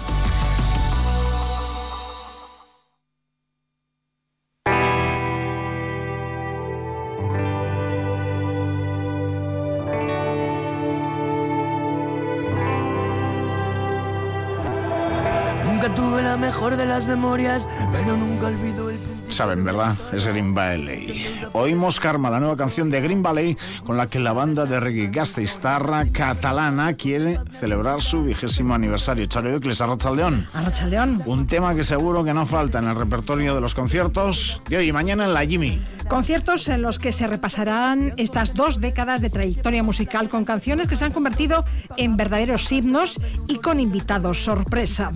Mejor 16.56 16.78
de 16.78 16.86
las 16.86 17.06
memorias, 17.06 17.68
pero 17.91 18.15
nunca 18.15 18.48
olvido 18.48 18.89
el 18.89 18.98
Saben, 19.30 19.65
¿verdad? 19.65 19.96
Es 20.13 20.26
Green 20.26 20.54
Valley. 20.54 21.26
Oímos 21.52 22.00
Karma, 22.00 22.30
la 22.30 22.39
nueva 22.39 22.56
canción 22.56 22.89
de 22.89 23.02
Green 23.02 23.22
Valley 23.22 23.58
con 23.86 23.98
la 23.98 24.08
que 24.08 24.20
la 24.20 24.32
banda 24.32 24.65
de 24.65 24.80
reggae 24.80 25.08
gasteiztarra 25.08 26.06
catalana 26.13 26.94
quiere 26.94 27.39
celebrar 27.50 28.02
su 28.02 28.24
vigésimo 28.24 28.74
aniversario. 28.74 29.26
Charo 29.26 29.50
Eucles, 29.50 29.82
Arrachaldeón. 29.82 30.48
Arrachaldeón. 30.54 31.22
Un 31.26 31.48
tema 31.48 31.76
que 31.76 31.84
seguro 31.84 32.24
que 32.24 32.34
no 32.34 32.46
falta 32.46 32.80
en 32.80 32.86
el 32.86 32.96
repertorio 32.96 33.56
de 33.56 33.62
los 33.62 33.74
conciertos 33.74 34.62
de 34.70 34.78
hoy 34.78 34.89
y 34.89 34.94
mañana 34.94 35.26
en 35.26 35.34
la 35.34 35.46
Jimmy. 35.46 35.82
Conciertos 36.08 36.70
en 36.70 36.84
los 36.84 37.00
que 37.00 37.12
se 37.12 37.26
repasarán 37.28 38.13
estas 38.18 38.54
dos 38.54 38.80
décadas 38.80 39.22
de 39.22 39.30
trayectoria 39.30 39.82
musical 39.82 40.30
con 40.30 40.46
canciones 40.46 40.88
que 40.88 40.96
se 40.96 41.04
han 41.04 41.12
convertido 41.12 41.65
en 41.98 42.15
verdaderos 42.15 42.72
himnos 42.72 43.20
y 43.48 43.58
con 43.58 43.80
invitados 43.80 44.44
sorpresa. 44.44 45.12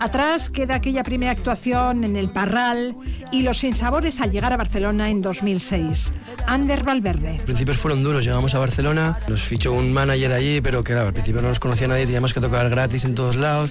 Atrás 0.00 0.50
queda 0.50 0.76
aquella 0.76 1.02
primera 1.02 1.32
actuación 1.32 2.04
en 2.04 2.16
el 2.16 2.28
Parral 2.28 2.94
y 3.32 3.42
los 3.42 3.58
sinsabores 3.58 4.20
al 4.20 4.30
llegar 4.30 4.52
a 4.52 4.56
Barcelona 4.56 5.10
en 5.10 5.22
2006. 5.22 6.12
Ander 6.46 6.82
Valverde. 6.82 7.34
Los 7.34 7.44
principios 7.44 7.78
fueron 7.78 8.02
duros, 8.02 8.24
llegamos 8.24 8.54
a 8.54 8.58
Barcelona, 8.58 9.18
nos 9.28 9.42
fichó 9.42 9.72
un 9.72 9.92
manager 9.92 10.32
allí, 10.32 10.60
pero 10.60 10.84
que 10.84 10.92
claro, 10.92 11.08
al 11.08 11.14
principio 11.14 11.40
no 11.40 11.48
nos 11.48 11.60
conocía 11.60 11.88
nadie, 11.88 12.04
teníamos 12.04 12.34
que 12.34 12.40
tocar 12.40 12.68
gratis 12.68 13.04
en 13.04 13.14
todos 13.14 13.36
lados, 13.36 13.70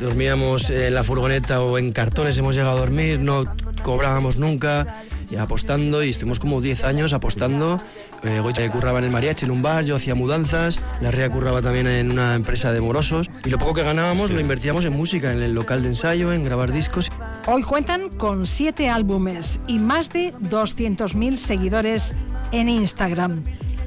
dormíamos 0.00 0.70
en 0.70 0.94
la 0.94 1.04
furgoneta 1.04 1.60
o 1.60 1.78
en 1.78 1.92
cartones, 1.92 2.38
hemos 2.38 2.54
llegado 2.54 2.76
a 2.76 2.80
dormir, 2.80 3.18
no 3.20 3.44
cobrábamos 3.82 4.36
nunca, 4.36 5.02
y 5.30 5.36
apostando, 5.36 6.02
y 6.02 6.10
estuvimos 6.10 6.38
como 6.38 6.60
10 6.60 6.84
años 6.84 7.12
apostando 7.12 7.80
eh, 8.22 8.40
Goya 8.40 8.68
curraba 8.70 8.98
en 8.98 9.04
el 9.04 9.10
mariachi, 9.10 9.44
en 9.44 9.50
un 9.50 9.62
bar, 9.62 9.84
yo 9.84 9.96
hacía 9.96 10.14
mudanzas, 10.14 10.78
la 11.00 11.10
Rea 11.10 11.30
curraba 11.30 11.62
también 11.62 11.86
en 11.86 12.10
una 12.10 12.34
empresa 12.34 12.72
de 12.72 12.80
morosos 12.80 13.30
y 13.44 13.50
lo 13.50 13.58
poco 13.58 13.74
que 13.74 13.82
ganábamos 13.82 14.30
lo 14.30 14.40
invertíamos 14.40 14.84
en 14.84 14.92
música, 14.92 15.32
en 15.32 15.42
el 15.42 15.54
local 15.54 15.82
de 15.82 15.88
ensayo, 15.90 16.32
en 16.32 16.44
grabar 16.44 16.72
discos. 16.72 17.10
Hoy 17.46 17.62
cuentan 17.62 18.08
con 18.10 18.46
siete 18.46 18.88
álbumes 18.88 19.60
y 19.66 19.78
más 19.78 20.10
de 20.10 20.32
200.000 20.34 21.36
seguidores 21.36 22.14
en 22.52 22.68
Instagram. 22.68 23.44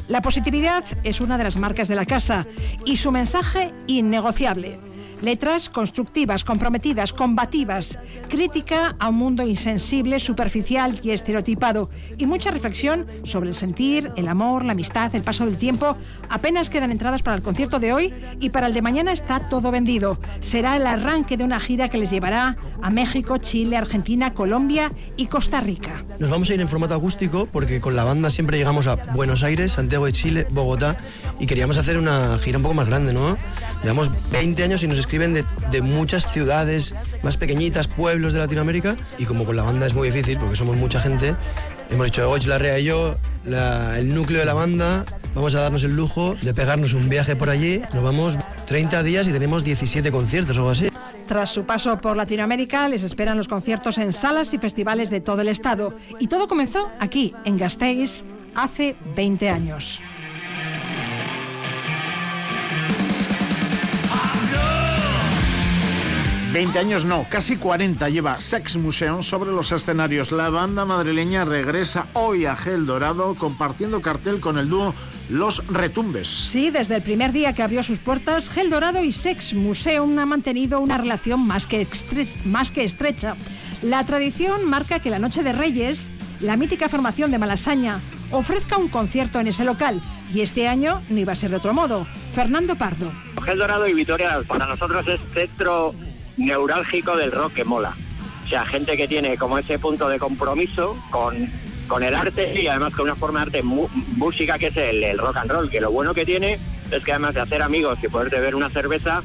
La 0.08 0.22
positividad 0.22 0.84
es 1.04 1.22
una 1.22 1.38
de 1.38 1.44
las 1.44 1.58
marcas 1.58 1.88
de 1.88 1.96
la 1.96 2.06
casa 2.06 2.48
y 2.84 2.98
su 2.98 3.12
mensaje 3.12 3.72
innegociable 3.86 4.80
Letras 5.22 5.70
constructivas, 5.70 6.44
comprometidas, 6.44 7.12
combativas, 7.12 8.00
crítica 8.30 8.96
a 9.00 9.10
un 9.10 9.16
mundo 9.16 9.44
insensible, 9.44 10.20
superficial 10.20 11.00
y 11.04 11.12
estereotipado, 11.12 11.90
y 12.18 12.26
mucha 12.26 12.52
reflexión 12.52 13.06
sobre 13.24 13.50
el 13.50 13.56
sentir, 13.56 14.12
el 14.16 14.28
amor, 14.30 14.64
la 14.64 14.72
amistad, 14.72 15.14
el 15.16 15.24
paso 15.24 15.46
del 15.46 15.58
tiempo. 15.58 15.98
Apenas 16.30 16.70
quedan 16.70 16.92
entradas 16.92 17.22
para 17.22 17.36
el 17.36 17.44
concierto 17.44 17.80
de 17.80 17.92
hoy 17.92 18.14
y 18.40 18.50
para 18.50 18.68
el 18.68 18.74
de 18.74 18.82
mañana 18.82 19.12
está 19.12 19.40
todo 19.50 19.72
vendido. 19.72 20.18
Será 20.40 20.78
el 20.78 20.88
arranque 20.88 21.36
de 21.36 21.44
una 21.44 21.60
gira 21.60 21.90
que 21.90 21.98
les 21.98 22.12
llevará 22.12 22.58
a 22.82 22.90
México, 22.90 23.38
Chile, 23.38 23.76
Argentina, 23.78 24.34
Colombia 24.34 24.92
y 25.18 25.28
Costa 25.28 25.60
Rica. 25.60 26.06
Nos 26.20 26.30
vamos 26.30 26.50
a 26.50 26.54
ir 26.54 26.62
en 26.62 26.68
formato 26.70 26.96
acústico 26.96 27.48
porque 27.52 27.82
con 27.82 27.96
la 27.96 28.04
banda 28.04 28.30
siempre 28.30 28.58
llegamos 28.58 28.88
a 28.88 28.96
Buenos 29.14 29.44
Aires, 29.44 29.74
Santiago 29.74 30.06
de 30.06 30.14
Chile, 30.14 30.48
Bogotá 30.52 30.98
y 31.40 31.48
queríamos 31.48 31.78
hacer 31.78 31.98
una 31.98 32.38
gira 32.40 32.58
un 32.58 32.64
poco 32.64 32.76
más 32.76 32.88
grande, 32.88 33.14
¿no? 33.14 33.38
Llevamos 33.82 34.12
20 34.32 34.62
años 34.64 34.84
y 34.84 34.88
nos 34.88 34.98
escriben 34.98 35.34
de, 35.34 35.82
muchas 35.82 36.32
ciudades 36.32 36.94
más 37.24 37.38
pequeñitas, 37.38 37.88
pueblos 37.88 38.34
de 38.34 38.40
Latinoamérica, 38.40 38.96
y 39.18 39.26
como 39.26 39.46
con 39.46 39.56
la 39.56 39.64
banda 39.64 39.88
es 39.88 39.94
muy 39.94 40.10
difícil 40.10 40.38
porque 40.38 40.56
somos 40.56 40.76
mucha 40.76 41.00
gente, 41.00 41.34
hemos 41.90 42.06
dicho 42.08 42.28
Goch, 42.28 42.46
Larrea 42.46 42.80
y 42.80 42.86
yo, 42.86 43.16
el 43.46 44.14
núcleo 44.14 44.40
de 44.40 44.46
la 44.46 44.54
banda, 44.54 45.06
vamos 45.34 45.56
a 45.56 45.62
darnos 45.62 45.84
el 45.86 45.96
lujo 45.96 46.36
de 46.42 46.54
pegarnos 46.54 46.94
un 46.94 47.08
viaje 47.08 47.38
por 47.38 47.50
allí, 47.50 47.82
nos 47.94 48.04
vamos 48.04 48.38
30 48.68 49.02
días 49.04 49.28
y 49.28 49.32
tenemos 49.32 49.64
17 49.64 50.12
conciertos 50.12 50.58
o 50.58 50.60
algo 50.60 50.72
así. 50.72 50.90
Tras 51.28 51.52
su 51.52 51.64
paso 51.64 52.02
por 52.02 52.18
Latinoamérica, 52.18 52.90
les 52.90 53.04
esperan 53.04 53.38
los 53.38 53.48
conciertos 53.48 53.98
en 54.00 54.14
salas 54.14 54.54
y 54.54 54.58
festivales 54.58 55.12
de 55.12 55.22
todo 55.22 55.42
el 55.42 55.48
estado. 55.48 55.94
Y 56.20 56.26
todo 56.26 56.48
comenzó 56.48 56.90
aquí, 57.00 57.36
en 57.46 57.56
Gasteiz, 57.56 58.24
hace 58.56 58.96
20 59.16 59.50
años. 59.50 60.02
20 66.54 66.80
años 66.80 67.06
no, 67.06 67.28
casi 67.30 67.58
40 67.58 68.10
lleva 68.10 68.42
Sex 68.42 68.76
Museum 68.76 69.22
sobre 69.22 69.52
los 69.52 69.72
escenarios. 69.72 70.32
La 70.32 70.50
banda 70.50 70.84
madrileña 70.84 71.46
regresa 71.46 72.08
hoy 72.14 72.48
a 72.48 72.56
Gel 72.56 72.88
Dorado 72.88 73.36
compartiendo 73.36 74.02
cartel 74.02 74.40
con 74.40 74.58
el 74.58 74.68
dúo 74.68 74.96
Los 75.30 75.68
Retumbes. 75.68 76.28
Sí, 76.28 76.72
desde 76.72 76.96
el 76.96 77.04
primer 77.04 77.34
día 77.34 77.54
que 77.54 77.62
abrió 77.62 77.84
sus 77.84 78.00
puertas, 78.00 78.50
Gel 78.50 78.72
Dorado 78.72 79.04
y 79.04 79.12
Sex 79.12 79.54
Museum 79.54 80.18
han 80.18 80.30
mantenido 80.30 80.80
una 80.80 80.98
relación 80.98 81.46
más 81.46 81.68
que, 81.68 81.88
más 82.46 82.72
que 82.72 82.84
estrecha. 82.84 83.36
La 83.84 84.04
tradición 84.06 84.68
marca 84.68 84.98
que 84.98 85.12
la 85.12 85.20
Noche 85.20 85.44
de 85.44 85.54
Reyes, 85.54 86.10
la 86.40 86.58
mítica 86.58 86.90
formación 86.90 87.30
de 87.30 87.38
Malasaña, 87.38 88.00
ofrezca 88.32 88.78
un 88.78 88.90
concierto 88.90 89.40
en 89.40 89.48
ese 89.48 89.66
local. 89.66 90.02
Y 90.34 90.42
este 90.42 90.68
año 90.68 91.04
no 91.10 91.20
iba 91.20 91.34
a 91.34 91.36
ser 91.36 91.52
de 91.52 91.58
otro 91.58 91.76
modo. 91.76 92.08
Fernando 92.34 92.76
Pardo. 92.76 93.12
Gel 93.44 93.60
Dorado 93.60 93.88
y 93.88 93.94
Vitoria 93.94 94.42
para 94.48 94.66
nosotros 94.66 95.08
es 95.08 95.20
centro 95.34 95.94
neurálgico 96.40 97.16
del 97.16 97.32
rock 97.32 97.54
que 97.54 97.64
mola. 97.64 97.96
O 98.46 98.48
sea, 98.50 98.66
gente 98.66 98.98
que 98.98 99.08
tiene 99.08 99.38
como 99.38 99.60
ese 99.60 99.78
punto 99.78 100.10
de 100.10 100.18
compromiso 100.18 100.98
con, 101.12 101.48
con 101.88 102.02
el 102.02 102.16
arte 102.16 102.60
y 102.60 102.68
además 102.68 102.96
con 102.96 103.06
una 103.06 103.16
forma 103.16 103.40
de 103.40 103.46
arte 103.46 103.64
música 103.64 104.58
que 104.58 104.68
es 104.68 104.78
el, 104.78 105.18
rock 105.20 105.38
and 105.38 105.52
roll, 105.52 105.70
que 105.70 105.80
lo 105.80 105.92
bueno 105.92 106.14
que 106.14 106.26
tiene 106.26 106.58
es 106.90 107.04
que 107.04 107.12
además 107.12 107.36
de 107.36 107.42
hacer 107.42 107.62
amigos 107.62 108.00
y 108.02 108.08
poder 108.08 108.32
beber 108.32 108.56
una 108.56 108.70
cerveza, 108.70 109.22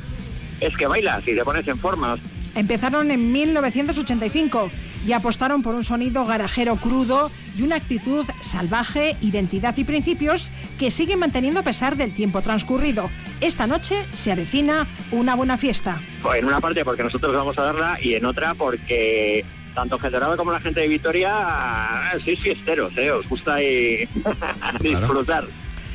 es 0.60 0.76
que 0.76 0.86
bailas 0.86 1.26
y 1.26 1.34
te 1.34 1.42
pones 1.42 1.66
en 1.68 1.78
forma. 1.78 2.18
Empezaron 2.54 3.10
en 3.10 3.32
1985 3.32 4.70
y 5.06 5.12
apostaron 5.12 5.62
por 5.62 5.74
un 5.74 5.84
sonido 5.84 6.24
garajero 6.24 6.76
crudo 6.76 7.30
y 7.56 7.62
una 7.62 7.76
actitud 7.76 8.26
salvaje, 8.40 9.16
identidad 9.20 9.76
y 9.76 9.84
principios 9.84 10.50
que 10.78 10.90
siguen 10.90 11.18
manteniendo 11.18 11.60
a 11.60 11.64
pesar 11.64 11.96
del 11.96 12.12
tiempo 12.12 12.42
transcurrido. 12.42 13.10
Esta 13.40 13.66
noche 13.66 14.06
se 14.12 14.32
avecina 14.32 14.86
una 15.10 15.34
buena 15.34 15.56
fiesta. 15.56 16.00
Pues 16.22 16.38
en 16.38 16.46
una 16.46 16.60
parte 16.60 16.84
porque 16.84 17.02
nosotros 17.02 17.34
vamos 17.34 17.58
a 17.58 17.62
darla 17.62 17.98
y 18.00 18.14
en 18.14 18.24
otra 18.24 18.54
porque 18.54 19.44
tanto 19.74 19.98
Dorado 19.98 20.36
como 20.36 20.52
la 20.52 20.60
gente 20.60 20.80
de 20.80 20.88
Vitoria 20.88 22.12
sois 22.24 22.40
fiesteros, 22.40 22.96
¿eh? 22.96 23.10
os 23.10 23.28
gusta 23.28 23.56
disfrutar. 24.80 25.44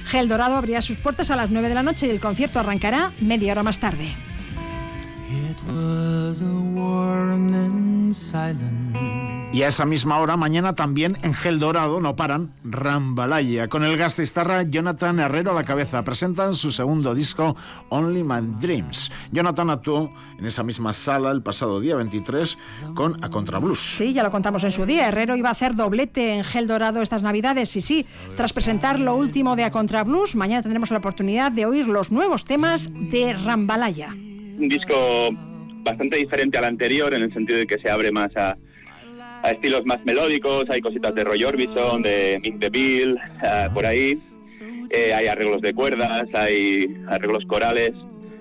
Gel 0.05 0.27
Dorado 0.27 0.55
abrirá 0.55 0.81
sus 0.81 0.97
puertas 0.97 1.31
a 1.31 1.35
las 1.35 1.49
9 1.49 1.69
de 1.69 1.75
la 1.75 1.83
noche 1.83 2.07
y 2.07 2.09
el 2.09 2.19
concierto 2.19 2.59
arrancará 2.59 3.11
media 3.21 3.53
hora 3.53 3.63
más 3.63 3.79
tarde. 3.79 4.09
Y 9.51 9.63
a 9.63 9.67
esa 9.67 9.83
misma 9.83 10.19
hora, 10.19 10.37
mañana 10.37 10.75
también 10.75 11.17
en 11.23 11.33
Gel 11.33 11.57
Dorado, 11.57 11.99
no 11.99 12.15
paran, 12.15 12.53
Rambalaya. 12.63 13.67
Con 13.67 13.83
el 13.83 13.97
gastistarra 13.97 14.61
Jonathan 14.61 15.19
Herrero 15.19 15.51
a 15.51 15.53
la 15.55 15.63
cabeza. 15.63 16.03
Presentan 16.03 16.53
su 16.53 16.71
segundo 16.71 17.15
disco, 17.15 17.55
Only 17.89 18.23
My 18.23 18.41
Dreams. 18.61 19.11
Jonathan 19.31 19.71
actuó 19.71 20.13
en 20.37 20.45
esa 20.45 20.61
misma 20.61 20.93
sala 20.93 21.31
el 21.31 21.41
pasado 21.41 21.79
día 21.79 21.95
23 21.95 22.59
con 22.93 23.23
A 23.23 23.29
Contra 23.29 23.57
Blues. 23.57 23.79
Sí, 23.79 24.13
ya 24.13 24.21
lo 24.21 24.29
contamos 24.29 24.63
en 24.65 24.71
su 24.71 24.85
día. 24.85 25.07
Herrero 25.07 25.35
iba 25.35 25.49
a 25.49 25.53
hacer 25.53 25.73
doblete 25.73 26.35
en 26.35 26.43
Gel 26.43 26.67
Dorado 26.67 27.01
estas 27.01 27.23
Navidades. 27.23 27.75
Y 27.75 27.81
sí, 27.81 28.05
tras 28.37 28.53
presentar 28.53 28.99
lo 28.99 29.15
último 29.15 29.55
de 29.55 29.63
A 29.63 29.71
Contra 29.71 30.03
Blues, 30.03 30.35
mañana 30.35 30.61
tendremos 30.61 30.91
la 30.91 30.99
oportunidad 30.99 31.51
de 31.51 31.65
oír 31.65 31.87
los 31.87 32.11
nuevos 32.11 32.45
temas 32.45 32.91
de 32.93 33.33
Rambalaya. 33.33 34.09
Un 34.13 34.69
disco 34.69 34.93
bastante 35.81 36.17
diferente 36.17 36.59
al 36.59 36.65
anterior 36.65 37.11
en 37.15 37.23
el 37.23 37.33
sentido 37.33 37.57
de 37.57 37.65
que 37.65 37.79
se 37.79 37.89
abre 37.89 38.11
más 38.11 38.35
a, 38.37 38.55
estilos 39.45 39.85
más 39.85 40.03
melódicos, 40.05 40.69
hay 40.69 40.81
cositas 40.81 41.13
de 41.15 41.23
Roy 41.23 41.43
Orbison, 41.43 42.01
de 42.01 42.39
Mick 42.43 42.57
DeVille, 42.59 43.13
uh, 43.13 43.73
por 43.73 43.85
ahí, 43.85 44.19
eh, 44.89 45.13
hay 45.13 45.27
arreglos 45.27 45.61
de 45.61 45.73
cuerdas, 45.73 46.27
hay 46.33 46.97
arreglos 47.07 47.45
corales. 47.45 47.91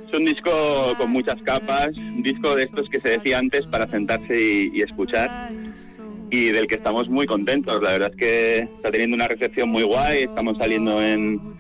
Es 0.07 0.19
un 0.19 0.25
disco 0.25 0.95
con 0.97 1.11
muchas 1.11 1.41
capas, 1.43 1.97
un 1.97 2.23
disco 2.23 2.57
de 2.57 2.65
estos 2.65 2.89
que 2.89 2.99
se 2.99 3.11
decía 3.11 3.39
antes 3.39 3.67
para 3.67 3.87
sentarse 3.87 4.41
y, 4.41 4.71
y 4.75 4.83
escuchar 4.83 5.51
y 6.31 6.47
del 6.51 6.67
que 6.67 6.77
estamos 6.77 7.09
muy 7.09 7.27
contentos. 7.27 7.83
La 7.83 7.93
verdad 7.93 8.11
es 8.11 8.17
que 8.17 8.59
está 8.59 8.91
teniendo 8.91 9.17
una 9.17 9.29
recepción 9.29 9.69
muy 9.69 9.83
guay, 9.83 10.25
estamos 10.25 10.57
saliendo 10.59 11.03
en 11.03 11.59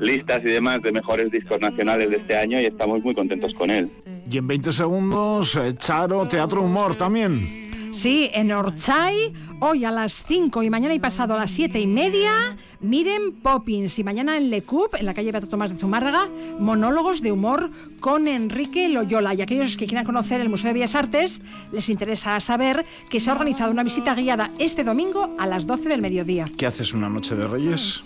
listas 0.00 0.40
y 0.44 0.48
demás 0.48 0.82
de 0.82 0.92
mejores 0.92 1.30
discos 1.30 1.60
nacionales 1.60 2.10
de 2.10 2.16
este 2.16 2.36
año 2.36 2.60
y 2.60 2.66
estamos 2.66 3.02
muy 3.02 3.14
contentos 3.14 3.54
con 3.54 3.70
él. 3.70 3.88
Y 4.30 4.38
en 4.38 4.46
20 4.46 4.72
segundos, 4.72 5.56
eh, 5.56 5.74
Charo, 5.76 6.26
Teatro 6.28 6.62
Humor 6.62 6.96
también. 6.96 7.65
Sí, 7.96 8.30
en 8.34 8.52
Orchay, 8.52 9.32
hoy 9.58 9.86
a 9.86 9.90
las 9.90 10.22
5 10.26 10.62
y 10.62 10.68
mañana 10.68 10.92
y 10.92 10.98
pasado 10.98 11.32
a 11.32 11.38
las 11.38 11.50
7 11.50 11.80
y 11.80 11.86
media, 11.86 12.58
miren 12.80 13.32
Poppins. 13.42 13.98
Y 13.98 14.04
mañana 14.04 14.36
en 14.36 14.50
Lecup, 14.50 14.96
en 14.96 15.06
la 15.06 15.14
calle 15.14 15.32
Beato 15.32 15.48
Tomás 15.48 15.70
de 15.70 15.78
Zumárraga, 15.78 16.28
monólogos 16.60 17.22
de 17.22 17.32
humor 17.32 17.70
con 17.98 18.28
Enrique 18.28 18.90
Loyola. 18.90 19.32
Y 19.32 19.40
aquellos 19.40 19.78
que 19.78 19.86
quieran 19.86 20.04
conocer 20.04 20.42
el 20.42 20.50
Museo 20.50 20.68
de 20.68 20.74
Bellas 20.74 20.94
Artes, 20.94 21.40
les 21.72 21.88
interesa 21.88 22.38
saber 22.38 22.84
que 23.08 23.18
se 23.18 23.30
ha 23.30 23.32
organizado 23.32 23.70
una 23.70 23.82
visita 23.82 24.14
guiada 24.14 24.50
este 24.58 24.84
domingo 24.84 25.34
a 25.38 25.46
las 25.46 25.66
12 25.66 25.88
del 25.88 26.02
mediodía. 26.02 26.44
¿Qué 26.58 26.66
haces 26.66 26.92
una 26.92 27.08
noche 27.08 27.34
de 27.34 27.48
Reyes? 27.48 28.02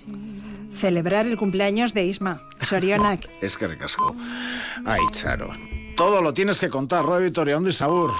Celebrar 0.72 1.26
el 1.26 1.36
cumpleaños 1.36 1.94
de 1.94 2.06
Isma, 2.06 2.42
Sorionak. 2.60 3.28
es 3.40 3.58
que 3.58 3.66
recasco. 3.66 4.14
Ay, 4.84 5.00
Charo. 5.10 5.50
Todo 5.96 6.22
lo 6.22 6.32
tienes 6.32 6.60
que 6.60 6.70
contar, 6.70 7.04
Radio 7.04 7.32
y 7.66 7.72
Sabur. 7.72 8.12